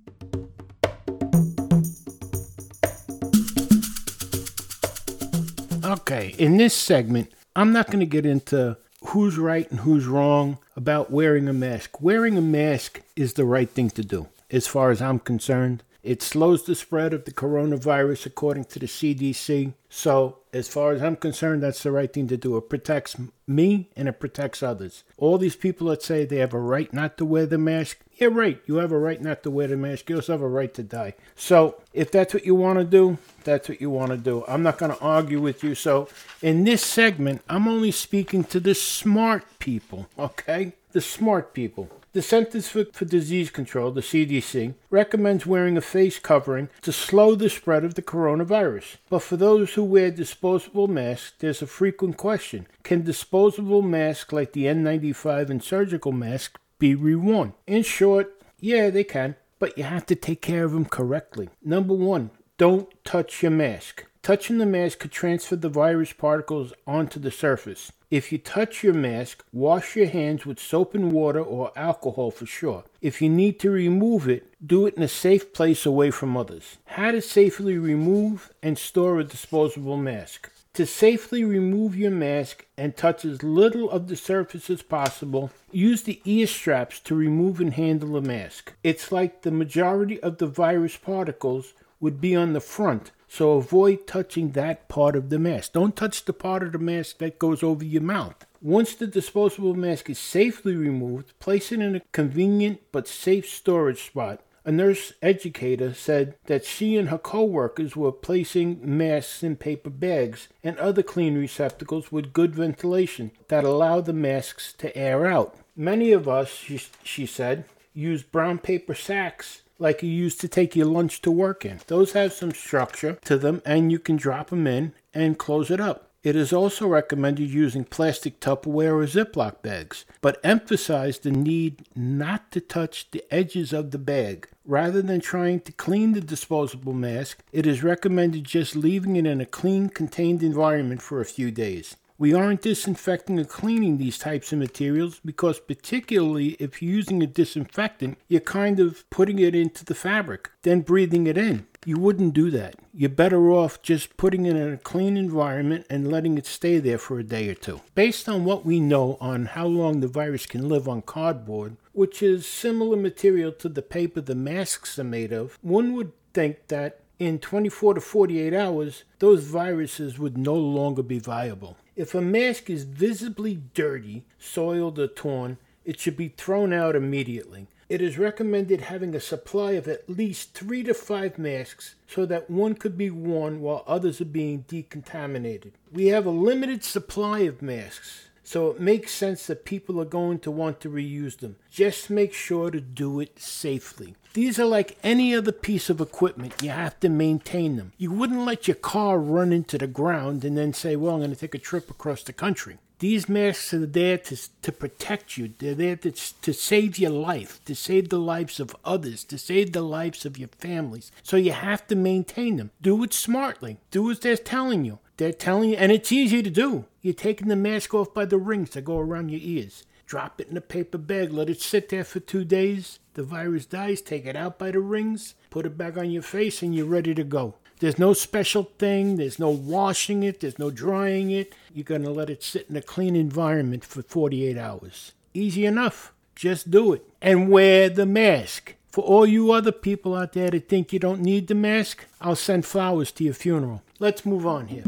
Okay, 5.85 6.35
in 6.39 6.57
this 6.57 6.73
segment, 6.73 7.31
I'm 7.55 7.71
not 7.71 7.89
going 7.89 8.01
to 8.01 8.07
get 8.07 8.25
into 8.25 8.79
who's 9.09 9.37
right 9.37 9.71
and 9.71 9.81
who's 9.81 10.07
wrong 10.07 10.57
about 10.77 11.11
wearing 11.11 11.47
a 11.47 11.53
mask. 11.53 12.01
Wearing 12.01 12.39
a 12.39 12.41
mask 12.41 13.03
is 13.17 13.35
the 13.35 13.45
right 13.45 13.69
thing 13.69 13.91
to 13.91 14.03
do, 14.03 14.29
as 14.51 14.67
far 14.67 14.91
as 14.91 15.03
I'm 15.03 15.19
concerned. 15.19 15.83
It 16.05 16.21
slows 16.21 16.65
the 16.65 16.75
spread 16.75 17.15
of 17.15 17.25
the 17.25 17.33
coronavirus 17.33 18.27
according 18.27 18.67
to 18.67 18.79
the 18.79 18.87
CDC. 18.87 19.73
So, 19.89 20.37
as 20.53 20.69
far 20.69 20.93
as 20.93 21.03
I'm 21.03 21.17
concerned, 21.17 21.62
that's 21.62 21.83
the 21.83 21.93
right 21.93 22.12
thing 22.12 22.29
to 22.29 22.37
do. 22.37 22.59
It 22.59 22.69
protects 22.69 23.17
me 23.47 23.89
and 23.97 24.06
it 24.06 24.21
protects 24.21 24.62
others. 24.62 25.03
All 25.17 25.39
these 25.39 25.56
people 25.56 25.87
that 25.89 26.03
say 26.03 26.27
they 26.27 26.37
have 26.37 26.53
a 26.53 26.59
right 26.59 26.93
not 26.93 27.17
to 27.17 27.25
wear 27.25 27.47
the 27.47 27.56
mask, 27.56 28.01
yeah, 28.17 28.29
right. 28.31 28.61
You 28.67 28.77
have 28.77 28.93
a 28.93 28.99
right 28.99 29.21
not 29.21 29.43
to 29.45 29.51
wear 29.51 29.67
the 29.67 29.79
mask. 29.79 30.11
You 30.11 30.17
also 30.17 30.33
have 30.33 30.43
a 30.43 30.49
right 30.49 30.73
to 30.75 30.83
die. 30.83 31.15
So, 31.37 31.81
if 31.95 32.12
that's 32.12 32.35
what 32.35 32.45
you 32.45 32.55
want 32.55 32.79
to 32.81 32.85
do, 32.85 33.17
that's 33.43 33.71
what 33.71 33.81
you 33.81 33.89
want 33.89 34.11
to 34.11 34.19
do. 34.19 34.45
I'm 34.47 34.62
not 34.62 34.77
going 34.77 34.93
to 34.93 35.01
argue 35.01 35.41
with 35.41 35.65
you. 35.65 35.75
So, 35.75 36.09
in 36.43 36.65
this 36.65 36.85
segment, 36.85 37.41
I'm 37.49 37.67
only 37.67 37.91
speaking 37.91 38.45
to 38.45 38.61
the 38.61 38.75
smart 38.75 39.59
people, 39.59 40.06
okay? 40.19 40.75
The 40.93 41.01
smart 41.01 41.55
people. 41.55 41.89
The 42.15 42.23
Centers 42.23 42.69
for, 42.69 42.85
for, 42.93 43.05
Disease 43.05 43.51
Control, 43.51 43.91
the 43.91 44.01
CDC, 44.01 44.75
recommends 44.89 45.47
wearing 45.47 45.77
a 45.77 45.81
face 45.81 46.21
covering 46.21 46.69
to 46.83 46.93
slow 46.93 47.35
the 47.35 47.51
spread 47.51 47.83
of 47.83 47.97
the 47.97 48.03
coronavirus. 48.03 48.99
But 49.11 49.23
for 49.23 49.37
those 49.37 49.75
who 49.75 49.83
wear 49.83 50.13
disposable 50.13 50.87
masks, 50.87 51.33
there's 51.41 51.61
a 51.61 51.67
frequent 51.67 52.17
question 52.17 52.69
Can 52.85 53.03
disposable 53.03 53.83
masks 53.83 54.33
like 54.33 54.53
the 54.53 54.67
N95 54.67 55.51
and 55.51 55.61
surgical 55.61 56.13
masks 56.13 56.61
be 56.79 56.95
reworn? 56.95 57.55
In 57.67 57.83
short, 57.83 58.41
yeah, 58.61 58.91
they 58.91 59.03
can, 59.03 59.35
but 59.59 59.77
you 59.77 59.83
have 59.83 60.07
to 60.07 60.15
take 60.15 60.41
care 60.41 60.63
of 60.63 60.71
them 60.71 60.85
correctly. 60.85 61.49
Number 61.65 61.95
one, 61.95 62.31
don't 62.56 62.89
touch 63.05 63.43
your 63.43 63.51
mask. 63.51 64.05
Touching 64.23 64.59
the 64.59 64.67
mask 64.67 65.01
could 65.01 65.11
transfer 65.11 65.56
the 65.56 65.69
virus 65.69 66.12
particles 66.12 66.73
onto 66.87 67.19
the 67.19 67.33
surface. 67.33 67.91
If 68.11 68.31
you 68.31 68.39
touch 68.39 68.85
your 68.85 68.95
mask, 68.95 69.45
wash 69.53 69.97
your 69.97 70.06
hands 70.06 70.47
with 70.47 70.61
soap 70.61 70.95
and 70.95 71.11
water 71.11 71.43
or 71.43 71.73
alcohol 71.77 72.31
for 72.31 72.47
sure. 72.47 72.85
If 73.03 73.21
you 73.21 73.29
need 73.29 73.59
to 73.61 73.71
remove 73.71 74.29
it, 74.29 74.47
do 74.65 74.87
it 74.87 74.95
in 74.95 75.03
a 75.03 75.09
safe 75.09 75.53
place 75.53 75.85
away 75.85 76.12
from 76.12 76.37
others. 76.37 76.79
How 76.87 77.11
to 77.11 77.21
safely 77.21 77.77
remove 77.77 78.53
and 78.62 78.79
store 78.79 79.19
a 79.19 79.25
disposable 79.25 79.96
mask. 79.96 80.51
To 80.75 80.87
safely 80.87 81.44
remove 81.44 81.96
your 81.96 82.11
mask 82.11 82.67
and 82.77 82.96
touch 82.96 83.25
as 83.25 83.43
little 83.43 83.91
of 83.91 84.08
the 84.08 84.17
surface 84.17 84.70
as 84.70 84.82
possible, 84.82 85.51
use 85.70 86.03
the 86.03 86.20
ear 86.25 86.46
straps 86.46 86.99
to 87.01 87.15
remove 87.15 87.61
and 87.61 87.75
handle 87.75 88.13
the 88.13 88.20
mask. 88.20 88.73
It's 88.82 89.13
like 89.13 89.43
the 89.43 89.51
majority 89.51 90.20
of 90.20 90.39
the 90.39 90.46
virus 90.46 90.96
particles 90.96 91.75
would 92.05 92.20
be 92.20 92.37
on 92.37 92.53
the 92.53 92.61
front, 92.61 93.11
so 93.27 93.53
avoid 93.53 94.06
touching 94.06 94.51
that 94.51 94.89
part 94.89 95.17
of 95.17 95.31
the 95.31 95.39
mask. 95.39 95.73
Don't 95.73 95.96
touch 95.96 96.27
the 96.27 96.34
part 96.34 96.63
of 96.63 96.73
the 96.73 96.79
mask 96.79 97.17
that 97.19 97.39
goes 97.39 97.63
over 97.63 97.82
your 97.82 98.03
mouth. 98.03 98.46
Once 98.61 98.94
the 98.94 99.06
disposable 99.06 99.75
mask 99.75 100.11
is 100.11 100.19
safely 100.19 100.77
removed, 100.77 101.32
place 101.41 101.73
it 101.73 101.81
in 101.81 101.96
a 101.96 102.03
convenient 102.13 102.79
but 102.93 103.08
safe 103.08 103.49
storage 103.49 104.05
spot. 104.05 104.43
A 104.67 104.73
nurse 104.73 105.15
educator 105.23 105.94
said 105.94 106.37
that 106.44 106.67
she 106.67 106.96
and 106.96 107.08
her 107.08 107.19
co-workers 107.19 107.96
were 107.96 108.13
placing 108.13 108.81
masks 108.82 109.43
in 109.43 109.56
paper 109.56 109.91
bags 109.91 110.49
and 110.63 110.79
other 110.79 111.03
clean 111.03 111.37
receptacles 111.37 112.13
with 112.13 112.34
good 112.34 112.55
ventilation 112.55 113.31
that 113.49 113.65
allow 113.65 114.03
the 114.03 114.13
masks 114.13 114.75
to 114.75 114.94
air 114.96 115.27
out. 115.27 115.56
Many 115.75 116.13
of 116.13 116.29
us, 116.29 116.51
she, 116.51 116.81
she 117.03 117.25
said, 117.25 117.65
use 117.94 118.23
brown 118.23 118.58
paper 118.58 118.94
sacks 118.94 119.63
like 119.79 120.03
you 120.03 120.09
used 120.09 120.41
to 120.41 120.49
take 120.49 120.77
your 120.77 120.87
lunch 120.87 121.23
to 121.23 121.31
work 121.31 121.65
in. 121.65 121.81
Those 121.87 122.13
have 122.13 122.33
some 122.33 122.53
structure 122.53 123.19
to 123.25 123.37
them 123.37 123.63
and 123.65 123.91
you 123.91 123.99
can 123.99 124.17
drop 124.17 124.51
them 124.51 124.67
in 124.67 124.93
and 125.13 125.39
close 125.39 125.71
it 125.71 125.81
up. 125.81 126.11
It 126.25 126.37
is 126.37 126.55
also 126.55 126.89
recommended 126.89 127.51
using 127.51 127.85
plastic 127.85 128.41
Tupperware 128.41 128.95
or 128.95 129.07
Ziploc 129.07 129.61
bags, 129.61 130.07
but 130.23 130.41
emphasize 130.43 131.19
the 131.19 131.31
need 131.31 131.87
not 131.95 132.51
to 132.53 132.63
touch 132.63 133.11
the 133.11 133.23
edges 133.31 133.75
of 133.75 133.91
the 133.91 133.99
bag. 133.99 134.49
Rather 134.65 135.03
than 135.03 135.21
trying 135.21 135.61
to 135.61 135.73
clean 135.73 136.13
the 136.13 136.23
disposable 136.23 136.95
mask, 136.95 137.45
it 137.53 137.67
is 137.67 137.83
recommended 137.83 138.45
just 138.45 138.75
leaving 138.75 139.17
it 139.17 139.27
in 139.27 139.43
a 139.43 139.47
clean, 139.47 139.91
contained 139.91 140.43
environment 140.43 141.03
for 141.03 141.21
a 141.21 141.27
few 141.27 141.51
days. 141.51 141.95
We 142.17 142.33
aren't 142.33 142.63
disinfecting 142.63 143.41
or 143.41 143.44
cleaning 143.44 143.99
these 143.99 144.19
types 144.19 144.53
of 144.53 144.61
materials 144.61 145.21
because, 145.25 145.59
particularly 145.59 146.51
if 146.61 146.81
you're 146.81 146.94
using 146.94 147.23
a 147.23 147.27
disinfectant, 147.27 148.19
you're 148.29 148.41
kind 148.41 148.79
of 148.79 149.09
putting 149.11 149.41
it 149.41 149.55
into 149.55 149.85
the 149.85 149.97
fabric, 149.97 150.51
then 150.63 150.83
breathing 150.83 151.27
it 151.27 151.37
in. 151.37 151.67
You 151.85 151.99
wouldn't 151.99 152.33
do 152.33 152.51
that. 152.53 152.77
You're 152.94 153.11
better 153.11 153.51
off 153.51 153.83
just 153.83 154.17
putting 154.17 154.47
it 154.47 154.55
in 154.55 154.73
a 154.73 154.79
clean 154.79 155.17
environment 155.17 155.87
and 155.91 156.11
letting 156.11 156.39
it 156.39 156.47
stay 156.47 156.79
there 156.79 156.99
for 156.99 157.19
a 157.19 157.25
day 157.25 157.49
or 157.49 157.55
two. 157.55 157.81
Based 157.97 158.29
on 158.29 158.44
what 158.44 158.65
we 158.65 158.79
know 158.79 159.19
on 159.21 159.47
how 159.47 159.67
long 159.67 159.99
the 160.01 160.09
virus 160.09 160.47
can 160.47 160.69
live 160.69 160.89
on 160.89 161.03
cardboard, 161.03 161.77
which 161.93 162.23
is 162.23 162.47
similar 162.47 162.97
material 162.97 163.51
to 163.53 163.69
the 163.69 163.83
paper 163.83 164.21
the 164.21 164.35
masks 164.37 164.99
are 164.99 165.05
made 165.05 165.33
of, 165.33 165.59
one 165.63 165.94
would 165.94 166.13
think 166.33 166.69
that 166.69 167.01
in 167.19 167.39
24 167.39 167.94
to 167.94 168.01
48 168.01 168.53
hours, 168.53 169.05
those 169.19 169.44
viruses 169.44 170.19
would 170.19 170.37
no 170.37 170.55
longer 170.55 171.03
be 171.03 171.19
viable. 171.19 171.77
If 171.97 172.15
a 172.15 172.21
mask 172.21 172.69
is 172.69 172.85
visibly 172.85 173.61
dirty, 173.73 174.25
soiled, 174.39 174.99
or 174.99 175.06
torn, 175.06 175.59
it 175.85 176.01
should 176.01 176.17
be 176.17 176.29
thrown 176.29 176.73
out 176.73 176.97
immediately. 176.97 177.69
It 177.89 178.01
is 178.01 178.19
recommended 178.19 178.81
having 178.81 179.15
a 179.15 179.21
supply 179.21 179.73
of 179.73 179.87
at 179.87 180.09
least 180.09 180.55
three 180.55 180.83
to 180.85 180.94
five 180.94 181.39
masks 181.39 181.94
so 182.09 182.25
that 182.27 182.51
one 182.51 182.75
could 182.75 182.97
be 182.97 183.11
worn 183.11 183.61
while 183.61 183.85
others 183.87 184.21
are 184.21 184.25
being 184.25 184.65
decontaminated. 184.67 185.73
We 185.93 186.06
have 186.06 186.27
a 186.27 186.31
limited 186.31 186.83
supply 186.83 187.41
of 187.41 187.63
masks, 187.63 188.29
so 188.44 188.70
it 188.70 188.81
makes 188.81 189.13
sense 189.13 189.46
that 189.46 189.65
people 189.65 190.01
are 190.01 190.05
going 190.05 190.39
to 190.41 190.51
want 190.51 190.81
to 190.81 190.91
reuse 190.91 191.39
them. 191.39 191.56
Just 191.70 192.10
make 192.10 192.32
sure 192.32 192.70
to 192.70 192.81
do 192.81 193.20
it 193.20 193.41
safely. 193.41 194.15
These 194.34 194.58
are 194.58 194.67
like 194.67 194.98
any 195.03 195.34
other 195.34 195.53
piece 195.53 195.89
of 195.89 196.01
equipment. 196.01 196.63
You 196.63 196.70
have 196.70 196.98
to 197.01 197.08
maintain 197.08 197.77
them. 197.77 197.93
You 197.96 198.10
wouldn't 198.10 198.44
let 198.44 198.67
your 198.67 198.74
car 198.74 199.19
run 199.19 199.53
into 199.53 199.79
the 199.79 199.86
ground 199.86 200.44
and 200.44 200.58
then 200.58 200.72
say, 200.72 200.96
well, 200.96 201.15
I'm 201.15 201.20
going 201.20 201.31
to 201.31 201.36
take 201.36 201.55
a 201.55 201.58
trip 201.58 201.89
across 201.89 202.22
the 202.22 202.32
country. 202.32 202.79
These 202.98 203.29
masks 203.29 203.74
are 203.74 203.86
there 203.86 204.19
to, 204.19 204.36
to 204.63 204.72
protect 204.72 205.36
you. 205.36 205.53
They're 205.58 205.74
there 205.74 205.96
to, 205.96 206.10
to 206.10 206.53
save 206.53 206.98
your 206.98 207.10
life, 207.10 207.60
to 207.65 207.74
save 207.74 208.08
the 208.08 208.19
lives 208.19 208.60
of 208.60 208.74
others, 208.84 209.24
to 209.24 209.39
save 209.39 209.72
the 209.72 209.82
lives 209.82 210.24
of 210.24 210.39
your 210.39 210.48
families. 210.58 211.13
So 211.22 211.36
you 211.36 211.53
have 211.53 211.86
to 211.89 211.96
maintain 211.96 212.56
them. 212.56 212.70
Do 212.81 213.03
it 213.03 213.13
smartly. 213.13 213.79
Do 213.91 214.10
as 214.10 214.20
they're 214.20 214.36
telling 214.36 214.84
you. 214.84 215.01
They're 215.17 215.33
telling 215.33 215.71
you, 215.71 215.77
and 215.77 215.93
it's 215.93 216.11
easy 216.11 216.43
to 216.43 216.51
do. 216.51 216.87
You're 217.01 217.15
taking 217.15 217.49
the 217.49 217.56
mask 217.56 217.94
off 217.94 218.13
by 218.13 218.25
the 218.25 218.39
rings 218.39 218.71
that 218.71 218.85
go 218.85 218.99
around 218.99 219.31
your 219.31 219.41
ears. 219.43 219.85
Drop 220.06 220.41
it 220.41 220.49
in 220.49 220.56
a 220.56 220.61
paper 220.61 220.99
bag, 220.99 221.33
let 221.33 221.49
it 221.49 221.61
sit 221.61 221.89
there 221.89 222.05
for 222.05 222.21
two 222.21 222.44
days. 222.44 222.99
The 223.15 223.23
virus 223.23 223.65
dies, 223.65 224.03
take 224.03 224.27
it 224.27 224.37
out 224.37 224.59
by 224.59 224.71
the 224.73 224.81
rings, 224.81 225.35
put 225.51 225.67
it 225.67 225.79
back 225.79 225.97
on 225.97 226.11
your 226.11 226.23
face, 226.23 226.63
and 226.63 226.75
you're 226.75 226.85
ready 226.85 227.15
to 227.15 227.25
go. 227.25 227.55
There's 227.79 227.99
no 227.99 228.13
special 228.13 228.71
thing, 228.79 229.17
there's 229.17 229.39
no 229.39 229.51
washing 229.51 230.23
it, 230.23 230.41
there's 230.41 230.59
no 230.59 230.71
drying 230.71 231.31
it. 231.31 231.55
You're 231.73 231.85
going 231.85 232.03
to 232.03 232.11
let 232.11 232.31
it 232.31 232.43
sit 232.43 232.69
in 232.69 232.77
a 232.77 232.83
clean 232.83 233.17
environment 233.17 233.85
for 233.85 234.03
48 234.03 234.59
hours. 234.59 235.13
Easy 235.33 235.65
enough. 235.67 236.13
Just 236.35 236.71
do 236.71 236.93
it. 236.93 237.09
And 237.23 237.49
wear 237.49 237.89
the 237.89 238.06
mask. 238.06 238.75
For 238.91 239.03
all 239.03 239.27
you 239.27 239.51
other 239.51 239.73
people 239.73 240.15
out 240.15 240.35
there 240.35 240.51
that 240.51 240.69
think 240.69 240.93
you 240.93 240.99
don't 240.99 241.21
need 241.21 241.49
the 241.49 241.55
mask, 241.55 242.05
I'll 242.21 242.37
send 242.37 242.65
flowers 242.65 243.11
to 243.13 243.25
your 243.25 243.35
funeral. 243.35 243.83
Let's 244.05 244.27
move 244.27 244.46
on 244.46 244.67
here. 244.69 244.84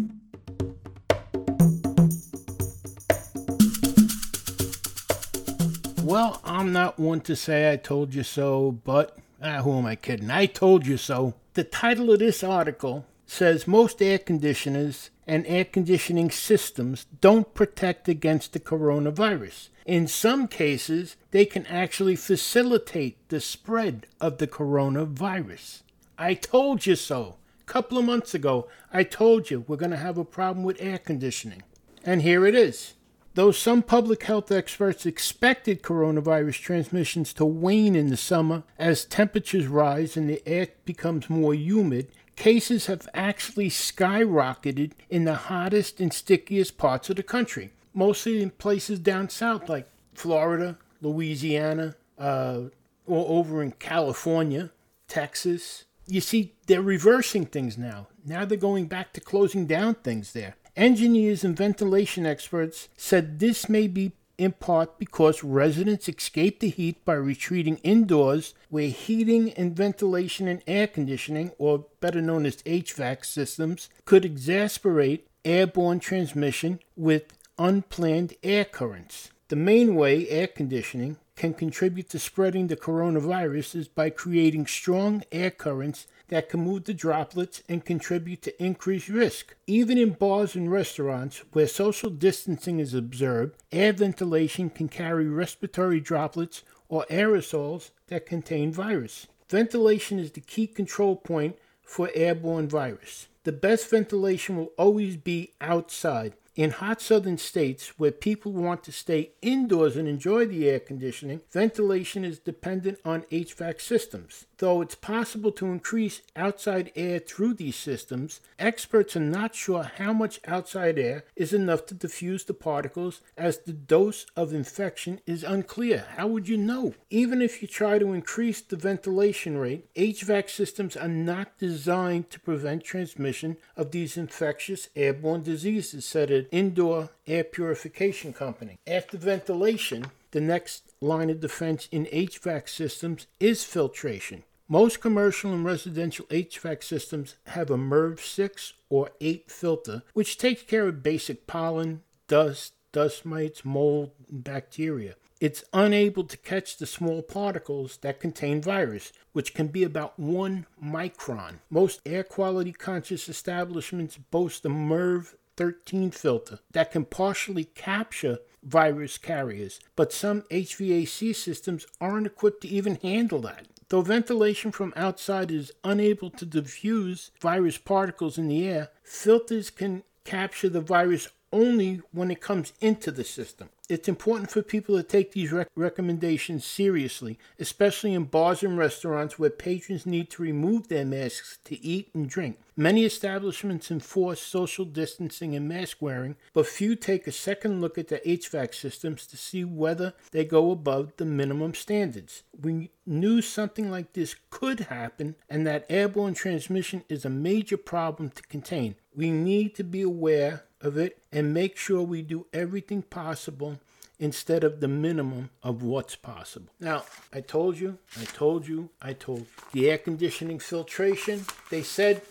Well, 6.02 6.38
I'm 6.44 6.70
not 6.70 6.98
one 6.98 7.22
to 7.22 7.34
say 7.34 7.72
I 7.72 7.76
told 7.76 8.14
you 8.14 8.22
so, 8.22 8.72
but 8.84 9.16
ah, 9.42 9.62
who 9.62 9.78
am 9.78 9.86
I 9.86 9.96
kidding? 9.96 10.30
I 10.30 10.44
told 10.44 10.86
you 10.86 10.98
so. 10.98 11.32
The 11.54 11.64
title 11.64 12.12
of 12.12 12.18
this 12.18 12.44
article 12.44 13.06
says 13.24 13.66
most 13.66 14.02
air 14.02 14.18
conditioners 14.18 15.08
and 15.26 15.46
air 15.46 15.64
conditioning 15.64 16.30
systems 16.30 17.06
don't 17.22 17.54
protect 17.54 18.10
against 18.10 18.52
the 18.52 18.60
coronavirus. 18.60 19.70
In 19.86 20.08
some 20.08 20.46
cases, 20.46 21.16
they 21.30 21.46
can 21.46 21.64
actually 21.68 22.16
facilitate 22.16 23.16
the 23.30 23.40
spread 23.40 24.08
of 24.20 24.36
the 24.36 24.46
coronavirus. 24.46 25.84
I 26.18 26.34
told 26.34 26.84
you 26.84 26.96
so. 26.96 27.36
A 27.66 27.72
couple 27.72 27.98
of 27.98 28.04
months 28.04 28.32
ago, 28.32 28.68
I 28.92 29.02
told 29.02 29.50
you 29.50 29.64
we're 29.66 29.76
going 29.76 29.90
to 29.90 29.96
have 29.96 30.18
a 30.18 30.24
problem 30.24 30.64
with 30.64 30.80
air 30.80 30.98
conditioning. 30.98 31.62
And 32.04 32.22
here 32.22 32.46
it 32.46 32.54
is. 32.54 32.94
Though 33.34 33.50
some 33.50 33.82
public 33.82 34.22
health 34.22 34.52
experts 34.52 35.04
expected 35.04 35.82
coronavirus 35.82 36.60
transmissions 36.60 37.32
to 37.34 37.44
wane 37.44 37.96
in 37.96 38.06
the 38.06 38.16
summer 38.16 38.62
as 38.78 39.04
temperatures 39.04 39.66
rise 39.66 40.16
and 40.16 40.30
the 40.30 40.46
air 40.46 40.68
becomes 40.84 41.28
more 41.28 41.54
humid, 41.54 42.06
cases 42.36 42.86
have 42.86 43.08
actually 43.12 43.68
skyrocketed 43.68 44.92
in 45.10 45.24
the 45.24 45.34
hottest 45.34 46.00
and 46.00 46.12
stickiest 46.12 46.78
parts 46.78 47.10
of 47.10 47.16
the 47.16 47.22
country, 47.24 47.72
mostly 47.92 48.40
in 48.42 48.50
places 48.50 49.00
down 49.00 49.28
south 49.28 49.68
like 49.68 49.88
Florida, 50.14 50.78
Louisiana, 51.02 51.96
uh, 52.16 52.60
or 53.06 53.26
over 53.28 53.60
in 53.60 53.72
California, 53.72 54.70
Texas. 55.08 55.85
You 56.06 56.20
see, 56.20 56.54
they're 56.66 56.82
reversing 56.82 57.46
things 57.46 57.76
now. 57.76 58.08
Now 58.24 58.44
they're 58.44 58.58
going 58.58 58.86
back 58.86 59.12
to 59.14 59.20
closing 59.20 59.66
down 59.66 59.94
things 59.96 60.32
there. 60.32 60.54
Engineers 60.76 61.42
and 61.42 61.56
ventilation 61.56 62.26
experts 62.26 62.88
said 62.96 63.38
this 63.38 63.68
may 63.68 63.86
be 63.86 64.12
in 64.38 64.52
part 64.52 64.98
because 64.98 65.42
residents 65.42 66.08
escape 66.08 66.60
the 66.60 66.68
heat 66.68 67.02
by 67.04 67.14
retreating 67.14 67.78
indoors 67.78 68.54
where 68.68 68.88
heating 68.88 69.52
and 69.54 69.74
ventilation 69.74 70.46
and 70.46 70.62
air 70.66 70.86
conditioning, 70.86 71.52
or 71.58 71.86
better 72.00 72.20
known 72.20 72.44
as 72.44 72.62
HVAC 72.62 73.24
systems, 73.24 73.88
could 74.04 74.24
exacerbate 74.24 75.22
airborne 75.44 76.00
transmission 76.00 76.80
with 76.96 77.32
unplanned 77.58 78.34
air 78.42 78.64
currents. 78.64 79.30
The 79.48 79.56
main 79.56 79.94
way 79.94 80.28
air 80.28 80.48
conditioning 80.48 81.16
can 81.36 81.52
contribute 81.52 82.08
to 82.08 82.18
spreading 82.18 82.66
the 82.66 82.76
coronavirus 82.76 83.76
is 83.76 83.88
by 83.88 84.10
creating 84.10 84.66
strong 84.66 85.22
air 85.30 85.50
currents 85.50 86.06
that 86.28 86.48
can 86.48 86.60
move 86.60 86.84
the 86.84 86.94
droplets 86.94 87.62
and 87.68 87.84
contribute 87.84 88.42
to 88.42 88.62
increased 88.62 89.08
risk. 89.08 89.54
Even 89.66 89.98
in 89.98 90.10
bars 90.10 90.56
and 90.56 90.72
restaurants 90.72 91.42
where 91.52 91.68
social 91.68 92.10
distancing 92.10 92.80
is 92.80 92.94
observed, 92.94 93.54
air 93.70 93.92
ventilation 93.92 94.70
can 94.70 94.88
carry 94.88 95.28
respiratory 95.28 96.00
droplets 96.00 96.62
or 96.88 97.04
aerosols 97.10 97.90
that 98.08 98.26
contain 98.26 98.72
virus. 98.72 99.26
Ventilation 99.48 100.18
is 100.18 100.32
the 100.32 100.40
key 100.40 100.66
control 100.66 101.14
point 101.14 101.56
for 101.82 102.10
airborne 102.14 102.68
virus. 102.68 103.28
The 103.44 103.52
best 103.52 103.88
ventilation 103.90 104.56
will 104.56 104.72
always 104.76 105.16
be 105.16 105.52
outside. 105.60 106.32
In 106.56 106.70
hot 106.70 107.02
southern 107.02 107.36
states 107.36 107.98
where 107.98 108.10
people 108.10 108.50
want 108.50 108.82
to 108.84 108.92
stay 108.92 109.32
indoors 109.42 109.94
and 109.94 110.08
enjoy 110.08 110.46
the 110.46 110.66
air 110.66 110.80
conditioning, 110.80 111.42
ventilation 111.52 112.24
is 112.24 112.38
dependent 112.38 112.98
on 113.04 113.24
HVAC 113.30 113.78
systems. 113.78 114.46
Though 114.56 114.80
it's 114.80 114.94
possible 114.94 115.52
to 115.52 115.66
increase 115.66 116.22
outside 116.34 116.90
air 116.96 117.18
through 117.18 117.54
these 117.54 117.76
systems, 117.76 118.40
experts 118.58 119.14
are 119.14 119.20
not 119.20 119.54
sure 119.54 119.82
how 119.82 120.14
much 120.14 120.40
outside 120.46 120.98
air 120.98 121.24
is 121.36 121.52
enough 121.52 121.84
to 121.86 121.94
diffuse 121.94 122.44
the 122.44 122.54
particles 122.54 123.20
as 123.36 123.58
the 123.58 123.74
dose 123.74 124.24
of 124.34 124.54
infection 124.54 125.20
is 125.26 125.44
unclear. 125.44 126.06
How 126.16 126.26
would 126.26 126.48
you 126.48 126.56
know? 126.56 126.94
Even 127.10 127.42
if 127.42 127.60
you 127.60 127.68
try 127.68 127.98
to 127.98 128.14
increase 128.14 128.62
the 128.62 128.76
ventilation 128.76 129.58
rate, 129.58 129.92
HVAC 129.94 130.48
systems 130.48 130.96
are 130.96 131.06
not 131.06 131.58
designed 131.58 132.30
to 132.30 132.40
prevent 132.40 132.82
transmission 132.82 133.58
of 133.76 133.90
these 133.90 134.16
infectious 134.16 134.88
airborne 134.96 135.42
diseases, 135.42 136.06
said 136.06 136.45
an 136.52 136.58
indoor 136.58 137.10
air 137.26 137.44
purification 137.44 138.32
company. 138.32 138.78
After 138.86 139.16
ventilation, 139.16 140.06
the 140.30 140.40
next 140.40 140.92
line 141.00 141.30
of 141.30 141.40
defense 141.40 141.88
in 141.90 142.06
HVAC 142.06 142.68
systems 142.68 143.26
is 143.40 143.64
filtration. 143.64 144.44
Most 144.68 145.00
commercial 145.00 145.52
and 145.52 145.64
residential 145.64 146.26
HVAC 146.26 146.82
systems 146.82 147.36
have 147.46 147.70
a 147.70 147.76
MERV 147.76 148.20
6 148.20 148.72
or 148.88 149.10
8 149.20 149.50
filter, 149.50 150.02
which 150.12 150.38
takes 150.38 150.62
care 150.62 150.88
of 150.88 151.02
basic 151.02 151.46
pollen, 151.46 152.02
dust, 152.26 152.74
dust 152.92 153.24
mites, 153.24 153.64
mold, 153.64 154.10
and 154.28 154.42
bacteria. 154.42 155.14
It's 155.40 155.64
unable 155.72 156.24
to 156.24 156.36
catch 156.38 156.78
the 156.78 156.86
small 156.86 157.22
particles 157.22 157.98
that 157.98 158.20
contain 158.20 158.62
virus, 158.62 159.12
which 159.32 159.54
can 159.54 159.68
be 159.68 159.84
about 159.84 160.18
one 160.18 160.66
micron. 160.82 161.60
Most 161.70 162.00
air 162.06 162.24
quality 162.24 162.72
conscious 162.72 163.28
establishments 163.28 164.16
boast 164.16 164.64
a 164.64 164.70
MERV 164.70 165.34
13 165.56 166.10
filter 166.10 166.58
that 166.72 166.92
can 166.92 167.04
partially 167.04 167.64
capture 167.64 168.38
virus 168.62 169.16
carriers, 169.18 169.80
but 169.94 170.12
some 170.12 170.42
HVAC 170.50 171.34
systems 171.34 171.86
aren't 172.00 172.26
equipped 172.26 172.62
to 172.62 172.68
even 172.68 172.96
handle 172.96 173.40
that. 173.40 173.66
Though 173.88 174.02
ventilation 174.02 174.72
from 174.72 174.92
outside 174.96 175.50
is 175.52 175.72
unable 175.84 176.30
to 176.30 176.44
diffuse 176.44 177.30
virus 177.40 177.78
particles 177.78 178.36
in 178.36 178.48
the 178.48 178.66
air, 178.66 178.88
filters 179.04 179.70
can 179.70 180.02
capture 180.24 180.68
the 180.68 180.80
virus 180.80 181.28
only 181.52 182.02
when 182.12 182.30
it 182.30 182.40
comes 182.40 182.72
into 182.80 183.12
the 183.12 183.24
system. 183.24 183.70
It's 183.88 184.08
important 184.08 184.50
for 184.50 184.62
people 184.62 184.96
to 184.96 185.02
take 185.04 185.30
these 185.32 185.52
rec- 185.52 185.70
recommendations 185.76 186.64
seriously, 186.64 187.38
especially 187.60 188.14
in 188.14 188.24
bars 188.24 188.64
and 188.64 188.76
restaurants 188.76 189.38
where 189.38 189.50
patrons 189.50 190.04
need 190.04 190.28
to 190.30 190.42
remove 190.42 190.88
their 190.88 191.04
masks 191.04 191.58
to 191.64 191.80
eat 191.84 192.10
and 192.12 192.28
drink. 192.28 192.58
Many 192.76 193.04
establishments 193.04 193.90
enforce 193.90 194.40
social 194.42 194.84
distancing 194.84 195.54
and 195.54 195.68
mask 195.68 195.98
wearing, 196.00 196.34
but 196.52 196.66
few 196.66 196.96
take 196.96 197.26
a 197.26 197.32
second 197.32 197.80
look 197.80 197.96
at 197.96 198.08
the 198.08 198.18
HVAC 198.18 198.74
systems 198.74 199.26
to 199.28 199.36
see 199.36 199.64
whether 199.64 200.14
they 200.32 200.44
go 200.44 200.72
above 200.72 201.12
the 201.16 201.24
minimum 201.24 201.74
standards. 201.74 202.42
We 202.60 202.90
knew 203.06 203.40
something 203.40 203.88
like 203.88 204.12
this 204.12 204.34
could 204.50 204.80
happen 204.80 205.36
and 205.48 205.64
that 205.66 205.86
airborne 205.88 206.34
transmission 206.34 207.04
is 207.08 207.24
a 207.24 207.30
major 207.30 207.76
problem 207.76 208.30
to 208.30 208.42
contain. 208.42 208.96
We 209.14 209.30
need 209.30 209.74
to 209.76 209.84
be 209.84 210.02
aware 210.02 210.64
of 210.86 210.96
it 210.96 211.18
and 211.30 211.52
make 211.52 211.76
sure 211.76 212.02
we 212.02 212.22
do 212.22 212.46
everything 212.52 213.02
possible 213.02 213.78
instead 214.18 214.64
of 214.64 214.80
the 214.80 214.88
minimum 214.88 215.50
of 215.62 215.82
what's 215.82 216.16
possible. 216.16 216.72
Now, 216.80 217.04
I 217.32 217.42
told 217.42 217.78
you, 217.78 217.98
I 218.18 218.24
told 218.24 218.66
you, 218.66 218.88
I 219.02 219.12
told 219.12 219.40
you. 219.40 219.46
The 219.72 219.90
air 219.90 219.98
conditioning 219.98 220.58
filtration, 220.58 221.44
they 221.70 221.82
said, 221.82 222.22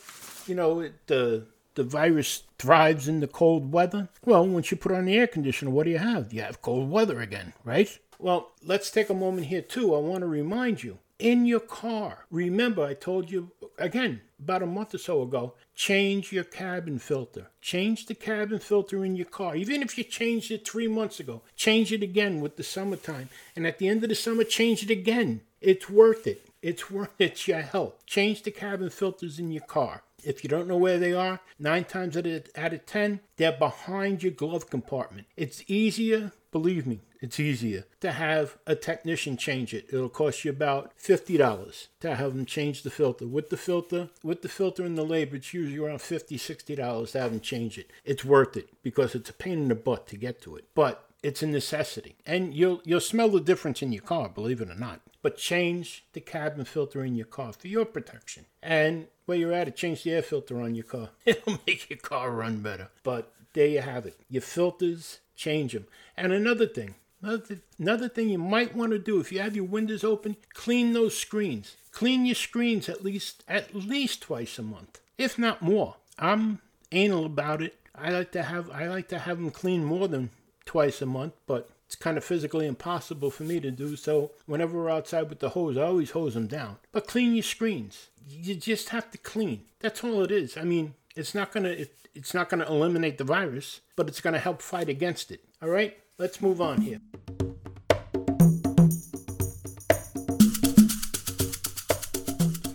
you 0.47 0.55
know, 0.55 0.89
the 1.07 1.45
the 1.75 1.83
virus 1.83 2.43
thrives 2.57 3.09
in 3.09 3.19
the 3.19 3.27
cold 3.27 3.73
weather. 3.73 4.07
Well, 4.23 4.47
once 4.47 4.71
you 4.71 4.77
put 4.77 4.93
on 4.93 5.05
the 5.05 5.17
air 5.17 5.27
conditioner, 5.27 5.71
what 5.71 5.83
do 5.83 5.91
you 5.91 5.97
have? 5.97 6.31
You 6.31 6.41
have 6.41 6.61
cold 6.61 6.89
weather 6.89 7.19
again, 7.19 7.53
right? 7.65 7.99
Well, 8.17 8.51
let's 8.63 8.89
take 8.89 9.09
a 9.09 9.13
moment 9.13 9.47
here 9.47 9.61
too. 9.61 9.93
I 9.93 9.99
want 9.99 10.21
to 10.21 10.27
remind 10.27 10.83
you 10.83 10.99
in 11.19 11.45
your 11.45 11.59
car. 11.59 12.25
Remember, 12.31 12.85
I 12.85 12.93
told 12.93 13.29
you 13.29 13.51
again 13.77 14.21
about 14.39 14.63
a 14.63 14.67
month 14.67 14.93
or 14.93 14.97
so 14.97 15.21
ago 15.21 15.53
change 15.75 16.31
your 16.31 16.43
cabin 16.43 16.99
filter. 16.99 17.47
Change 17.61 18.05
the 18.05 18.15
cabin 18.15 18.59
filter 18.59 19.03
in 19.03 19.15
your 19.15 19.25
car. 19.25 19.55
Even 19.55 19.81
if 19.81 19.97
you 19.97 20.03
changed 20.03 20.51
it 20.51 20.67
three 20.67 20.87
months 20.87 21.19
ago, 21.19 21.41
change 21.55 21.91
it 21.91 22.01
again 22.01 22.39
with 22.41 22.55
the 22.55 22.63
summertime. 22.63 23.29
And 23.55 23.67
at 23.67 23.77
the 23.77 23.87
end 23.87 24.03
of 24.03 24.09
the 24.09 24.15
summer, 24.15 24.43
change 24.43 24.83
it 24.83 24.89
again. 24.89 25.41
It's 25.61 25.89
worth 25.89 26.27
it. 26.27 26.47
It's 26.61 26.89
worth 26.91 27.19
it. 27.19 27.47
Your 27.47 27.61
health. 27.61 28.05
Change 28.05 28.43
the 28.43 28.51
cabin 28.51 28.89
filters 28.89 29.39
in 29.39 29.51
your 29.51 29.63
car. 29.63 30.03
If 30.23 30.43
you 30.43 30.49
don't 30.49 30.67
know 30.67 30.77
where 30.77 30.97
they 30.97 31.13
are, 31.13 31.39
nine 31.59 31.83
times 31.83 32.17
out 32.17 32.25
of, 32.25 32.47
out 32.55 32.73
of 32.73 32.85
ten, 32.87 33.19
they're 33.37 33.51
behind 33.51 34.23
your 34.23 34.31
glove 34.31 34.71
compartment. 34.71 35.27
It's 35.37 35.63
easier, 35.67 36.31
believe 36.55 36.87
me, 36.87 37.01
it's 37.19 37.37
easier 37.37 37.83
to 37.99 38.13
have 38.13 38.55
a 38.65 38.77
technician 38.77 39.35
change 39.35 39.73
it. 39.73 39.87
It'll 39.89 40.07
cost 40.07 40.45
you 40.45 40.51
about 40.51 40.93
fifty 40.95 41.35
dollars 41.35 41.89
to 41.99 42.15
have 42.15 42.33
them 42.33 42.45
change 42.45 42.83
the 42.83 42.89
filter. 42.89 43.27
With 43.27 43.49
the 43.49 43.57
filter, 43.57 44.07
with 44.23 44.41
the 44.41 44.47
filter 44.47 44.85
and 44.85 44.97
the 44.97 45.03
labor, 45.03 45.35
it's 45.35 45.53
usually 45.53 45.85
around 45.85 45.99
fifty, 45.99 46.37
sixty 46.37 46.73
dollars 46.73 47.11
to 47.11 47.19
have 47.19 47.31
them 47.31 47.41
change 47.41 47.77
it. 47.77 47.91
It's 48.05 48.23
worth 48.23 48.55
it 48.55 48.69
because 48.83 49.15
it's 49.15 49.29
a 49.29 49.33
pain 49.33 49.63
in 49.63 49.67
the 49.67 49.75
butt 49.75 50.07
to 50.07 50.15
get 50.15 50.41
to 50.43 50.55
it. 50.55 50.63
But 50.73 51.09
it's 51.21 51.43
a 51.43 51.47
necessity. 51.47 52.15
And 52.25 52.53
you'll 52.53 52.81
you'll 52.85 53.01
smell 53.01 53.27
the 53.27 53.41
difference 53.41 53.81
in 53.81 53.91
your 53.91 54.03
car, 54.03 54.29
believe 54.29 54.61
it 54.61 54.69
or 54.69 54.75
not. 54.75 55.01
But 55.21 55.35
change 55.35 56.05
the 56.13 56.21
cabin 56.21 56.63
filter 56.63 57.03
in 57.03 57.15
your 57.15 57.25
car 57.25 57.51
for 57.51 57.67
your 57.67 57.83
protection. 57.83 58.45
And 58.63 59.07
where 59.25 59.37
you're 59.37 59.51
at 59.51 59.67
it, 59.67 59.75
change 59.75 60.03
the 60.03 60.13
air 60.13 60.21
filter 60.21 60.61
on 60.61 60.73
your 60.73 60.85
car. 60.85 61.09
It'll 61.25 61.59
make 61.67 61.89
your 61.89 61.99
car 61.99 62.31
run 62.31 62.61
better. 62.61 62.91
But 63.03 63.33
there 63.51 63.67
you 63.67 63.81
have 63.81 64.05
it. 64.05 64.17
Your 64.29 64.41
filters, 64.41 65.19
change 65.35 65.73
them. 65.73 65.85
And 66.17 66.31
another 66.31 66.67
thing, 66.67 66.95
another, 67.21 67.59
another 67.79 68.09
thing 68.09 68.29
you 68.29 68.37
might 68.37 68.75
want 68.75 68.91
to 68.91 68.99
do 68.99 69.19
if 69.19 69.31
you 69.31 69.39
have 69.39 69.55
your 69.55 69.65
windows 69.65 70.03
open, 70.03 70.37
clean 70.53 70.93
those 70.93 71.17
screens. 71.17 71.75
Clean 71.91 72.25
your 72.25 72.35
screens 72.35 72.89
at 72.89 73.03
least 73.03 73.43
at 73.47 73.73
least 73.73 74.21
twice 74.21 74.59
a 74.59 74.63
month, 74.63 74.99
if 75.17 75.39
not 75.39 75.61
more. 75.61 75.95
I'm 76.19 76.59
anal 76.91 77.25
about 77.25 77.61
it. 77.61 77.79
I 77.93 78.09
like 78.09 78.31
to 78.33 78.43
have 78.43 78.69
I 78.69 78.87
like 78.87 79.07
to 79.09 79.19
have 79.19 79.37
them 79.37 79.51
clean 79.51 79.85
more 79.85 80.09
than 80.09 80.29
twice 80.65 81.01
a 81.01 81.05
month, 81.05 81.33
but 81.47 81.69
it's 81.85 81.95
kind 81.95 82.17
of 82.17 82.25
physically 82.25 82.67
impossible 82.67 83.31
for 83.31 83.43
me 83.43 83.59
to 83.59 83.71
do. 83.71 83.95
So 83.95 84.31
whenever 84.45 84.77
we're 84.77 84.89
outside 84.89 85.29
with 85.29 85.39
the 85.39 85.49
hose, 85.49 85.77
I 85.77 85.83
always 85.83 86.11
hose 86.11 86.33
them 86.33 86.47
down. 86.47 86.77
But 86.91 87.07
clean 87.07 87.33
your 87.35 87.43
screens. 87.43 88.07
You 88.27 88.55
just 88.55 88.89
have 88.89 89.11
to 89.11 89.17
clean. 89.17 89.61
That's 89.79 90.03
all 90.03 90.23
it 90.23 90.31
is. 90.31 90.57
I 90.57 90.63
mean, 90.63 90.95
it's 91.15 91.33
not 91.33 91.51
gonna 91.51 91.69
it, 91.69 91.95
it's 92.13 92.33
not 92.33 92.49
gonna 92.49 92.65
eliminate 92.65 93.17
the 93.17 93.23
virus, 93.23 93.81
but 93.95 94.07
it's 94.07 94.21
gonna 94.21 94.39
help 94.39 94.61
fight 94.61 94.89
against 94.89 95.31
it. 95.31 95.41
All 95.61 95.69
right, 95.69 95.97
let's 96.17 96.41
move 96.41 96.61
on 96.61 96.81
here. 96.81 96.99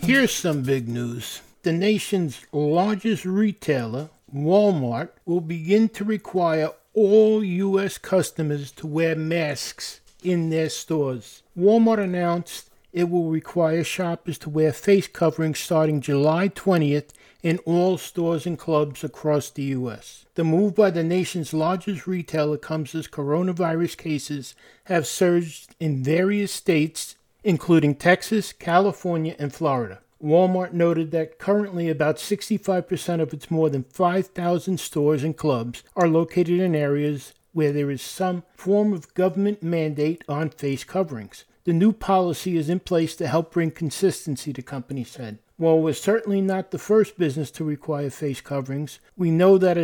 Here's 0.00 0.32
some 0.32 0.62
big 0.62 0.88
news. 0.88 1.42
The 1.62 1.73
nation's 1.73 2.40
largest 2.52 3.25
retailer, 3.25 4.09
Walmart, 4.35 5.11
will 5.26 5.42
begin 5.42 5.90
to 5.90 6.04
require 6.04 6.70
all 6.94 7.44
U.S. 7.44 7.99
customers 7.99 8.73
to 8.73 8.87
wear 8.87 9.14
masks 9.14 10.00
in 10.25 10.50
their 10.50 10.70
stores. 10.70 11.42
Walmart 11.56 12.02
announced 12.02 12.70
it 12.92 13.09
will 13.09 13.30
require 13.30 13.85
shoppers 13.85 14.38
to 14.38 14.50
wear 14.50 14.73
face 14.73 15.06
coverings 15.06 15.61
starting 15.61 16.00
July 16.00 16.49
20th 16.49 17.11
in 17.42 17.59
all 17.59 17.97
stores 17.99 18.47
and 18.47 18.59
clubs 18.59 19.02
across 19.02 19.50
the 19.50 19.62
U.S. 19.64 20.26
The 20.35 20.44
move 20.44 20.75
by 20.75 20.90
the 20.90 21.04
nation's 21.04 21.54
largest 21.54 22.07
retailer 22.07 22.59
comes 22.59 22.94
as 22.94 23.09
coronavirus 23.09 23.96
cases 23.96 24.55
have 24.85 25.07
surged 25.07 25.74
in 25.81 26.03
various 26.03 26.53
states, 26.53 27.16
including 27.42 27.94
Texas, 27.94 28.53
California, 28.53 29.35
and 29.38 29.53
Florida. 29.53 30.00
Walmart 30.22 30.74
noted 30.74 31.12
that 31.12 31.38
currently 31.38 31.88
about 31.88 32.16
65% 32.16 33.20
of 33.20 33.33
its 33.33 33.50
more 33.50 33.70
than 33.70 33.85
5,000 33.85 34.79
stores 34.79 35.24
and 35.24 35.37
clubs 35.37 35.83
are 35.96 36.09
located 36.09 36.61
in 36.61 36.74
areas 36.74 37.33
where 37.53 37.72
there 37.72 37.90
is 37.90 38.03
some 38.03 38.42
form 38.55 38.92
of 38.92 39.14
government 39.14 39.62
mandate 39.62 40.22
on 40.29 40.50
face 40.50 40.85
coverings. 40.85 41.44
The 41.64 41.72
new 41.72 41.92
policy 41.92 42.57
is 42.57 42.68
in 42.68 42.81
place 42.81 43.16
to 43.16 43.29
help 43.29 43.53
bring 43.53 43.70
consistency, 43.70 44.53
the 44.53 44.62
company 44.62 45.05
said. 45.05 45.38
While 45.61 45.83
we're 45.83 45.92
certainly 45.92 46.40
not 46.40 46.70
the 46.70 46.79
first 46.79 47.18
business 47.18 47.51
to 47.51 47.64
require 47.64 48.09
face 48.09 48.40
coverings, 48.40 48.99
we 49.14 49.31
know 49.31 49.59
that 49.59 49.77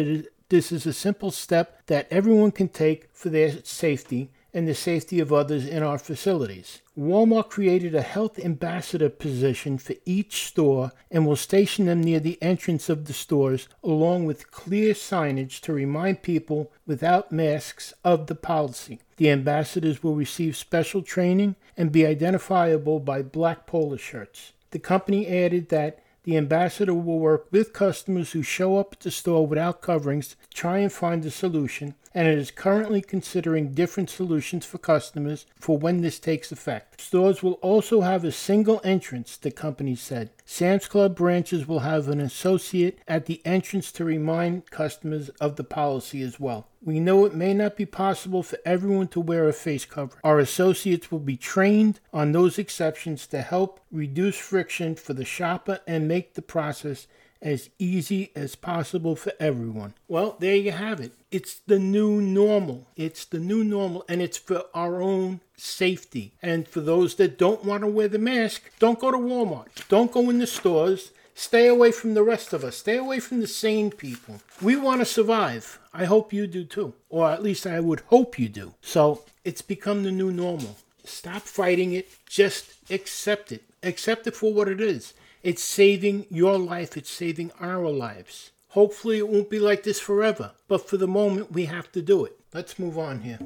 this 0.48 0.72
is 0.72 0.86
a 0.86 0.92
simple 0.94 1.30
step 1.30 1.84
that 1.88 2.08
everyone 2.10 2.52
can 2.52 2.70
take 2.70 3.10
for 3.12 3.28
their 3.28 3.62
safety 3.62 4.30
and 4.54 4.66
the 4.66 4.74
safety 4.74 5.20
of 5.20 5.34
others 5.34 5.66
in 5.66 5.82
our 5.82 5.98
facilities. 5.98 6.80
Walmart 6.98 7.50
created 7.50 7.94
a 7.94 8.00
health 8.00 8.38
ambassador 8.38 9.10
position 9.10 9.76
for 9.76 9.92
each 10.06 10.46
store 10.46 10.92
and 11.10 11.26
will 11.26 11.36
station 11.36 11.84
them 11.84 12.02
near 12.02 12.20
the 12.20 12.42
entrance 12.42 12.88
of 12.88 13.04
the 13.04 13.12
stores 13.12 13.68
along 13.84 14.24
with 14.24 14.50
clear 14.50 14.94
signage 14.94 15.60
to 15.60 15.74
remind 15.74 16.22
people 16.22 16.72
without 16.86 17.30
masks 17.30 17.92
of 18.02 18.28
the 18.28 18.34
policy. 18.34 18.98
The 19.18 19.28
ambassadors 19.28 20.02
will 20.02 20.14
receive 20.14 20.56
special 20.56 21.02
training 21.02 21.56
and 21.76 21.92
be 21.92 22.06
identifiable 22.06 22.98
by 22.98 23.20
black 23.20 23.66
polo 23.66 23.98
shirts. 23.98 24.52
The 24.76 24.80
company 24.80 25.26
added 25.26 25.70
that 25.70 26.00
the 26.24 26.36
ambassador 26.36 26.92
will 26.92 27.18
work 27.18 27.46
with 27.50 27.72
customers 27.72 28.32
who 28.32 28.42
show 28.42 28.76
up 28.76 28.92
at 28.92 29.00
the 29.00 29.10
store 29.10 29.46
without 29.46 29.80
coverings 29.80 30.28
to 30.28 30.36
try 30.52 30.80
and 30.80 30.92
find 30.92 31.24
a 31.24 31.30
solution, 31.30 31.94
and 32.12 32.28
it 32.28 32.36
is 32.36 32.50
currently 32.50 33.00
considering 33.00 33.72
different 33.72 34.10
solutions 34.10 34.66
for 34.66 34.76
customers 34.76 35.46
for 35.58 35.78
when 35.78 36.02
this 36.02 36.18
takes 36.18 36.52
effect. 36.52 37.00
Stores 37.00 37.42
will 37.42 37.54
also 37.62 38.02
have 38.02 38.22
a 38.22 38.30
single 38.30 38.82
entrance, 38.84 39.38
the 39.38 39.50
company 39.50 39.94
said. 39.94 40.28
Sam's 40.44 40.88
Club 40.88 41.16
branches 41.16 41.66
will 41.66 41.78
have 41.78 42.08
an 42.08 42.20
associate 42.20 42.98
at 43.08 43.24
the 43.24 43.40
entrance 43.46 43.90
to 43.92 44.04
remind 44.04 44.70
customers 44.70 45.30
of 45.40 45.56
the 45.56 45.64
policy 45.64 46.20
as 46.20 46.38
well. 46.38 46.68
We 46.86 47.00
know 47.00 47.24
it 47.24 47.34
may 47.34 47.52
not 47.52 47.76
be 47.76 47.84
possible 47.84 48.44
for 48.44 48.58
everyone 48.64 49.08
to 49.08 49.20
wear 49.20 49.48
a 49.48 49.52
face 49.52 49.84
cover. 49.84 50.18
Our 50.22 50.38
associates 50.38 51.10
will 51.10 51.18
be 51.18 51.36
trained 51.36 51.98
on 52.12 52.30
those 52.30 52.60
exceptions 52.60 53.26
to 53.26 53.42
help 53.42 53.80
reduce 53.90 54.38
friction 54.38 54.94
for 54.94 55.12
the 55.12 55.24
shopper 55.24 55.80
and 55.88 56.06
make 56.06 56.34
the 56.34 56.42
process 56.42 57.08
as 57.42 57.70
easy 57.80 58.30
as 58.36 58.54
possible 58.54 59.16
for 59.16 59.32
everyone. 59.40 59.94
Well, 60.06 60.36
there 60.38 60.54
you 60.54 60.70
have 60.70 61.00
it. 61.00 61.12
It's 61.32 61.56
the 61.66 61.80
new 61.80 62.20
normal. 62.20 62.86
It's 62.94 63.24
the 63.24 63.40
new 63.40 63.64
normal, 63.64 64.04
and 64.08 64.22
it's 64.22 64.38
for 64.38 64.66
our 64.72 65.02
own 65.02 65.40
safety. 65.56 66.34
And 66.40 66.68
for 66.68 66.80
those 66.80 67.16
that 67.16 67.36
don't 67.36 67.64
want 67.64 67.82
to 67.82 67.88
wear 67.88 68.06
the 68.06 68.20
mask, 68.20 68.62
don't 68.78 69.00
go 69.00 69.10
to 69.10 69.18
Walmart. 69.18 69.88
Don't 69.88 70.12
go 70.12 70.30
in 70.30 70.38
the 70.38 70.46
stores. 70.46 71.10
Stay 71.38 71.68
away 71.68 71.92
from 71.92 72.14
the 72.14 72.22
rest 72.22 72.54
of 72.54 72.64
us. 72.64 72.78
Stay 72.78 72.96
away 72.96 73.20
from 73.20 73.40
the 73.40 73.46
sane 73.46 73.90
people. 73.90 74.40
We 74.62 74.74
want 74.74 75.02
to 75.02 75.04
survive. 75.04 75.78
I 75.92 76.06
hope 76.06 76.32
you 76.32 76.46
do 76.46 76.64
too. 76.64 76.94
Or 77.10 77.30
at 77.30 77.42
least 77.42 77.66
I 77.66 77.78
would 77.78 78.00
hope 78.06 78.38
you 78.38 78.48
do. 78.48 78.72
So 78.80 79.22
it's 79.44 79.60
become 79.60 80.02
the 80.02 80.10
new 80.10 80.32
normal. 80.32 80.78
Stop 81.04 81.42
fighting 81.42 81.92
it. 81.92 82.08
Just 82.26 82.72
accept 82.90 83.52
it. 83.52 83.64
Accept 83.82 84.26
it 84.26 84.34
for 84.34 84.54
what 84.54 84.66
it 84.66 84.80
is. 84.80 85.12
It's 85.42 85.62
saving 85.62 86.24
your 86.30 86.58
life. 86.58 86.96
It's 86.96 87.10
saving 87.10 87.52
our 87.60 87.90
lives. 87.90 88.50
Hopefully, 88.68 89.18
it 89.18 89.28
won't 89.28 89.50
be 89.50 89.58
like 89.58 89.82
this 89.82 90.00
forever. 90.00 90.52
But 90.68 90.88
for 90.88 90.96
the 90.96 91.06
moment, 91.06 91.52
we 91.52 91.66
have 91.66 91.92
to 91.92 92.00
do 92.00 92.24
it. 92.24 92.40
Let's 92.54 92.78
move 92.78 92.96
on 92.96 93.20
here. 93.20 93.40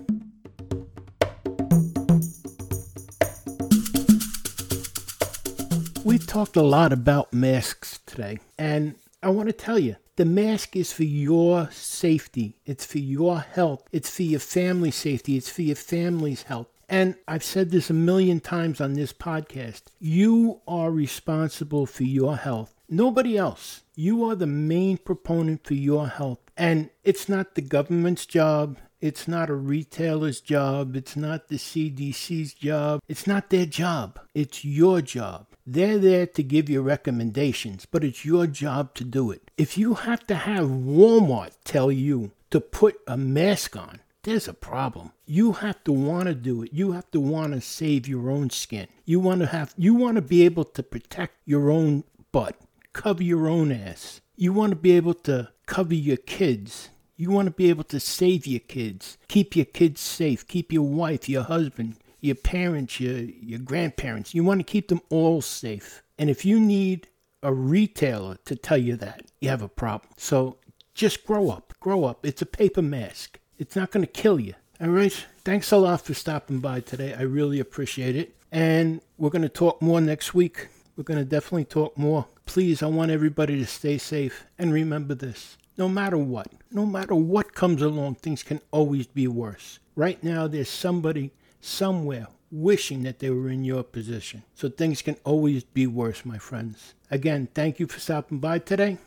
Talked 6.27 6.57
a 6.57 6.63
lot 6.63 6.93
about 6.93 7.33
masks 7.33 8.01
today, 8.07 8.39
and 8.59 8.95
I 9.23 9.31
want 9.31 9.49
to 9.49 9.53
tell 9.53 9.79
you 9.79 9.97
the 10.17 10.25
mask 10.25 10.77
is 10.77 10.93
for 10.93 11.05
your 11.05 11.71
safety, 11.71 12.57
it's 12.67 12.85
for 12.85 12.99
your 12.99 13.41
health, 13.41 13.87
it's 13.93 14.11
for 14.11 14.23
your 14.23 14.41
family 14.41 14.91
safety, 14.91 15.37
it's 15.37 15.51
for 15.51 15.63
your 15.63 15.77
family's 15.77 16.45
health. 16.45 16.69
And 16.89 17.15
I've 17.29 17.45
said 17.45 17.71
this 17.71 17.89
a 17.89 17.95
million 17.95 18.41
times 18.41 18.81
on 18.81 18.95
this 18.95 19.13
podcast. 19.13 19.83
You 20.01 20.61
are 20.67 20.91
responsible 20.91 21.87
for 21.87 22.03
your 22.03 22.37
health. 22.37 22.75
Nobody 22.89 23.39
else. 23.39 23.83
You 23.95 24.25
are 24.25 24.35
the 24.35 24.49
main 24.49 24.99
proponent 24.99 25.65
for 25.65 25.75
your 25.75 26.09
health. 26.09 26.41
And 26.57 26.91
it's 27.05 27.29
not 27.29 27.55
the 27.55 27.63
government's 27.63 28.27
job. 28.27 28.79
It's 29.01 29.29
not 29.29 29.49
a 29.49 29.55
retailer's 29.55 30.41
job. 30.41 30.97
It's 30.97 31.15
not 31.15 31.49
the 31.49 31.57
CDC's 31.57 32.53
job. 32.55 33.01
It's 33.09 33.27
not 33.27 33.51
their 33.51 33.67
job. 33.67 34.19
It's 34.35 34.65
your 34.65 35.01
job. 35.01 35.47
They're 35.67 35.99
there 35.99 36.27
to 36.27 36.43
give 36.43 36.69
you 36.69 36.83
recommendations, 36.83 37.87
but 37.87 38.03
it's 38.03 38.25
your 38.25 38.47
job 38.47 38.95
to 38.95 39.05
do 39.05 39.31
it. 39.31 39.51
If 39.57 39.77
you 39.77 39.95
have 39.95 40.27
to 40.27 40.35
have 40.35 40.67
Walmart 40.67 41.53
tell 41.65 41.93
you 41.93 42.33
to 42.51 42.61
put 42.61 43.01
a 43.07 43.17
mask 43.17 43.77
on, 43.77 44.01
there's 44.23 44.49
a 44.49 44.55
problem. 44.55 45.13
You 45.27 45.53
have 45.53 45.83
to 45.85 45.93
want 45.93 46.27
to 46.27 46.35
do 46.35 46.63
it. 46.63 46.73
You 46.73 46.93
have 46.93 47.11
to 47.13 47.21
want 47.21 47.55
to 47.55 47.61
save 47.61 48.07
your 48.07 48.31
own 48.31 48.51
skin. 48.51 48.89
You 49.05 49.19
want 49.21 49.41
to 49.41 49.47
have 49.47 49.75
you 49.79 49.95
want 49.95 50.17
to 50.17 50.23
be 50.23 50.45
able 50.45 50.65
to 50.65 50.83
protect 50.83 51.37
your 51.47 51.71
own 51.71 52.05
butt, 52.33 52.57
cover 52.93 53.23
your 53.23 53.49
own 53.49 53.73
ass. 53.73 54.21
You 54.37 54.53
want 54.53 54.71
to 54.71 54.77
be 54.77 54.93
able 54.93 55.15
to 55.15 55.51
cover 55.67 55.95
your 55.95 56.19
kids. 56.19 56.91
You 57.17 57.31
want 57.31 57.47
to 57.47 57.53
be 57.53 57.69
able 57.69 57.85
to 57.85 58.01
save 58.01 58.47
your 58.47 58.61
kids, 58.61 59.19
keep 59.29 59.55
your 59.55 59.67
kids 59.67 60.01
safe, 60.01 60.49
keep 60.49 60.73
your 60.73 60.87
wife, 60.89 61.29
your 61.29 61.43
husband, 61.43 61.97
your 62.21 62.37
parents, 62.37 63.01
your 63.01 63.19
your 63.19 63.59
grandparents. 63.59 64.35
You 64.35 64.45
want 64.45 64.61
to 64.61 64.65
keep 64.65 64.89
them 64.89 65.01
all 65.11 65.41
safe. 65.41 66.03
And 66.19 66.29
if 66.29 66.45
you 66.45 66.61
need 66.61 67.09
a 67.43 67.53
retailer 67.53 68.37
to 68.45 68.57
tell 68.57 68.77
you 68.77 68.97
that, 68.97 69.23
you 69.41 69.49
have 69.49 69.63
a 69.63 69.69
problem. 69.69 70.13
So 70.17 70.59
just 70.95 71.27
grow 71.27 71.51
up. 71.51 71.73
Grow 71.81 72.05
up. 72.05 72.27
It's 72.27 72.43
a 72.43 72.47
paper 72.47 72.83
mask. 72.83 73.39
It's 73.59 73.77
not 73.77 73.91
going 73.91 74.05
to 74.05 74.13
kill 74.13 74.39
you. 74.39 74.55
All 74.81 74.89
right. 74.89 75.27
Thanks 75.45 75.73
a 75.73 75.77
lot 75.77 76.03
for 76.03 76.15
stopping 76.15 76.61
by 76.61 76.81
today. 76.81 77.15
I 77.15 77.23
really 77.23 77.61
appreciate 77.61 78.17
it. 78.17 78.37
And 78.53 79.01
we're 79.17 79.31
going 79.31 79.43
to 79.43 79.49
talk 79.49 79.81
more 79.81 80.01
next 80.01 80.35
week. 80.35 80.69
We're 80.97 81.05
going 81.05 81.19
to 81.19 81.25
definitely 81.25 81.65
talk 81.65 81.97
more. 81.97 82.27
Please, 82.45 82.83
I 82.83 82.87
want 82.87 83.11
everybody 83.11 83.59
to 83.59 83.67
stay 83.67 83.97
safe. 83.97 84.45
And 84.59 84.73
remember 84.73 85.15
this 85.15 85.57
no 85.81 85.89
matter 85.89 86.19
what, 86.19 86.49
no 86.71 86.85
matter 86.85 87.15
what 87.15 87.55
comes 87.55 87.81
along, 87.81 88.17
things 88.17 88.43
can 88.43 88.61
always 88.71 89.07
be 89.07 89.27
worse. 89.27 89.79
Right 89.97 90.23
now, 90.23 90.47
there's 90.47 90.69
somebody 90.69 91.33
somewhere 91.61 92.29
wishing 92.51 93.03
that 93.05 93.21
they 93.21 93.31
were 93.31 93.49
in 93.49 93.65
your 93.65 93.83
position. 93.83 94.43
So 94.55 94.69
things 94.69 95.03
can 95.03 95.17
always 95.25 95.65
be 95.65 95.87
worse, 95.87 96.25
my 96.25 96.39
friends. 96.39 96.95
Again, 97.11 97.49
thank 97.55 97.79
you 97.79 97.87
for 97.87 98.01
stopping 98.01 98.39
by 98.39 98.59
today. 98.59 98.99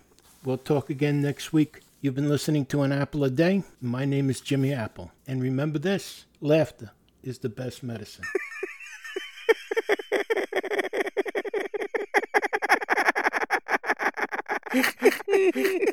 We'll 0.43 0.57
talk 0.57 0.89
again 0.89 1.21
next 1.21 1.53
week. 1.53 1.81
You've 2.01 2.15
been 2.15 2.29
listening 2.29 2.65
to 2.67 2.81
An 2.81 2.91
Apple 2.91 3.23
a 3.23 3.29
Day. 3.29 3.63
My 3.81 4.05
name 4.05 4.29
is 4.29 4.41
Jimmy 4.41 4.73
Apple. 4.73 5.11
And 5.27 5.41
remember 5.41 5.79
this 5.79 6.25
laughter 6.41 6.91
is 7.21 7.39
the 7.39 7.49
best 7.49 7.83
medicine. 7.83 8.25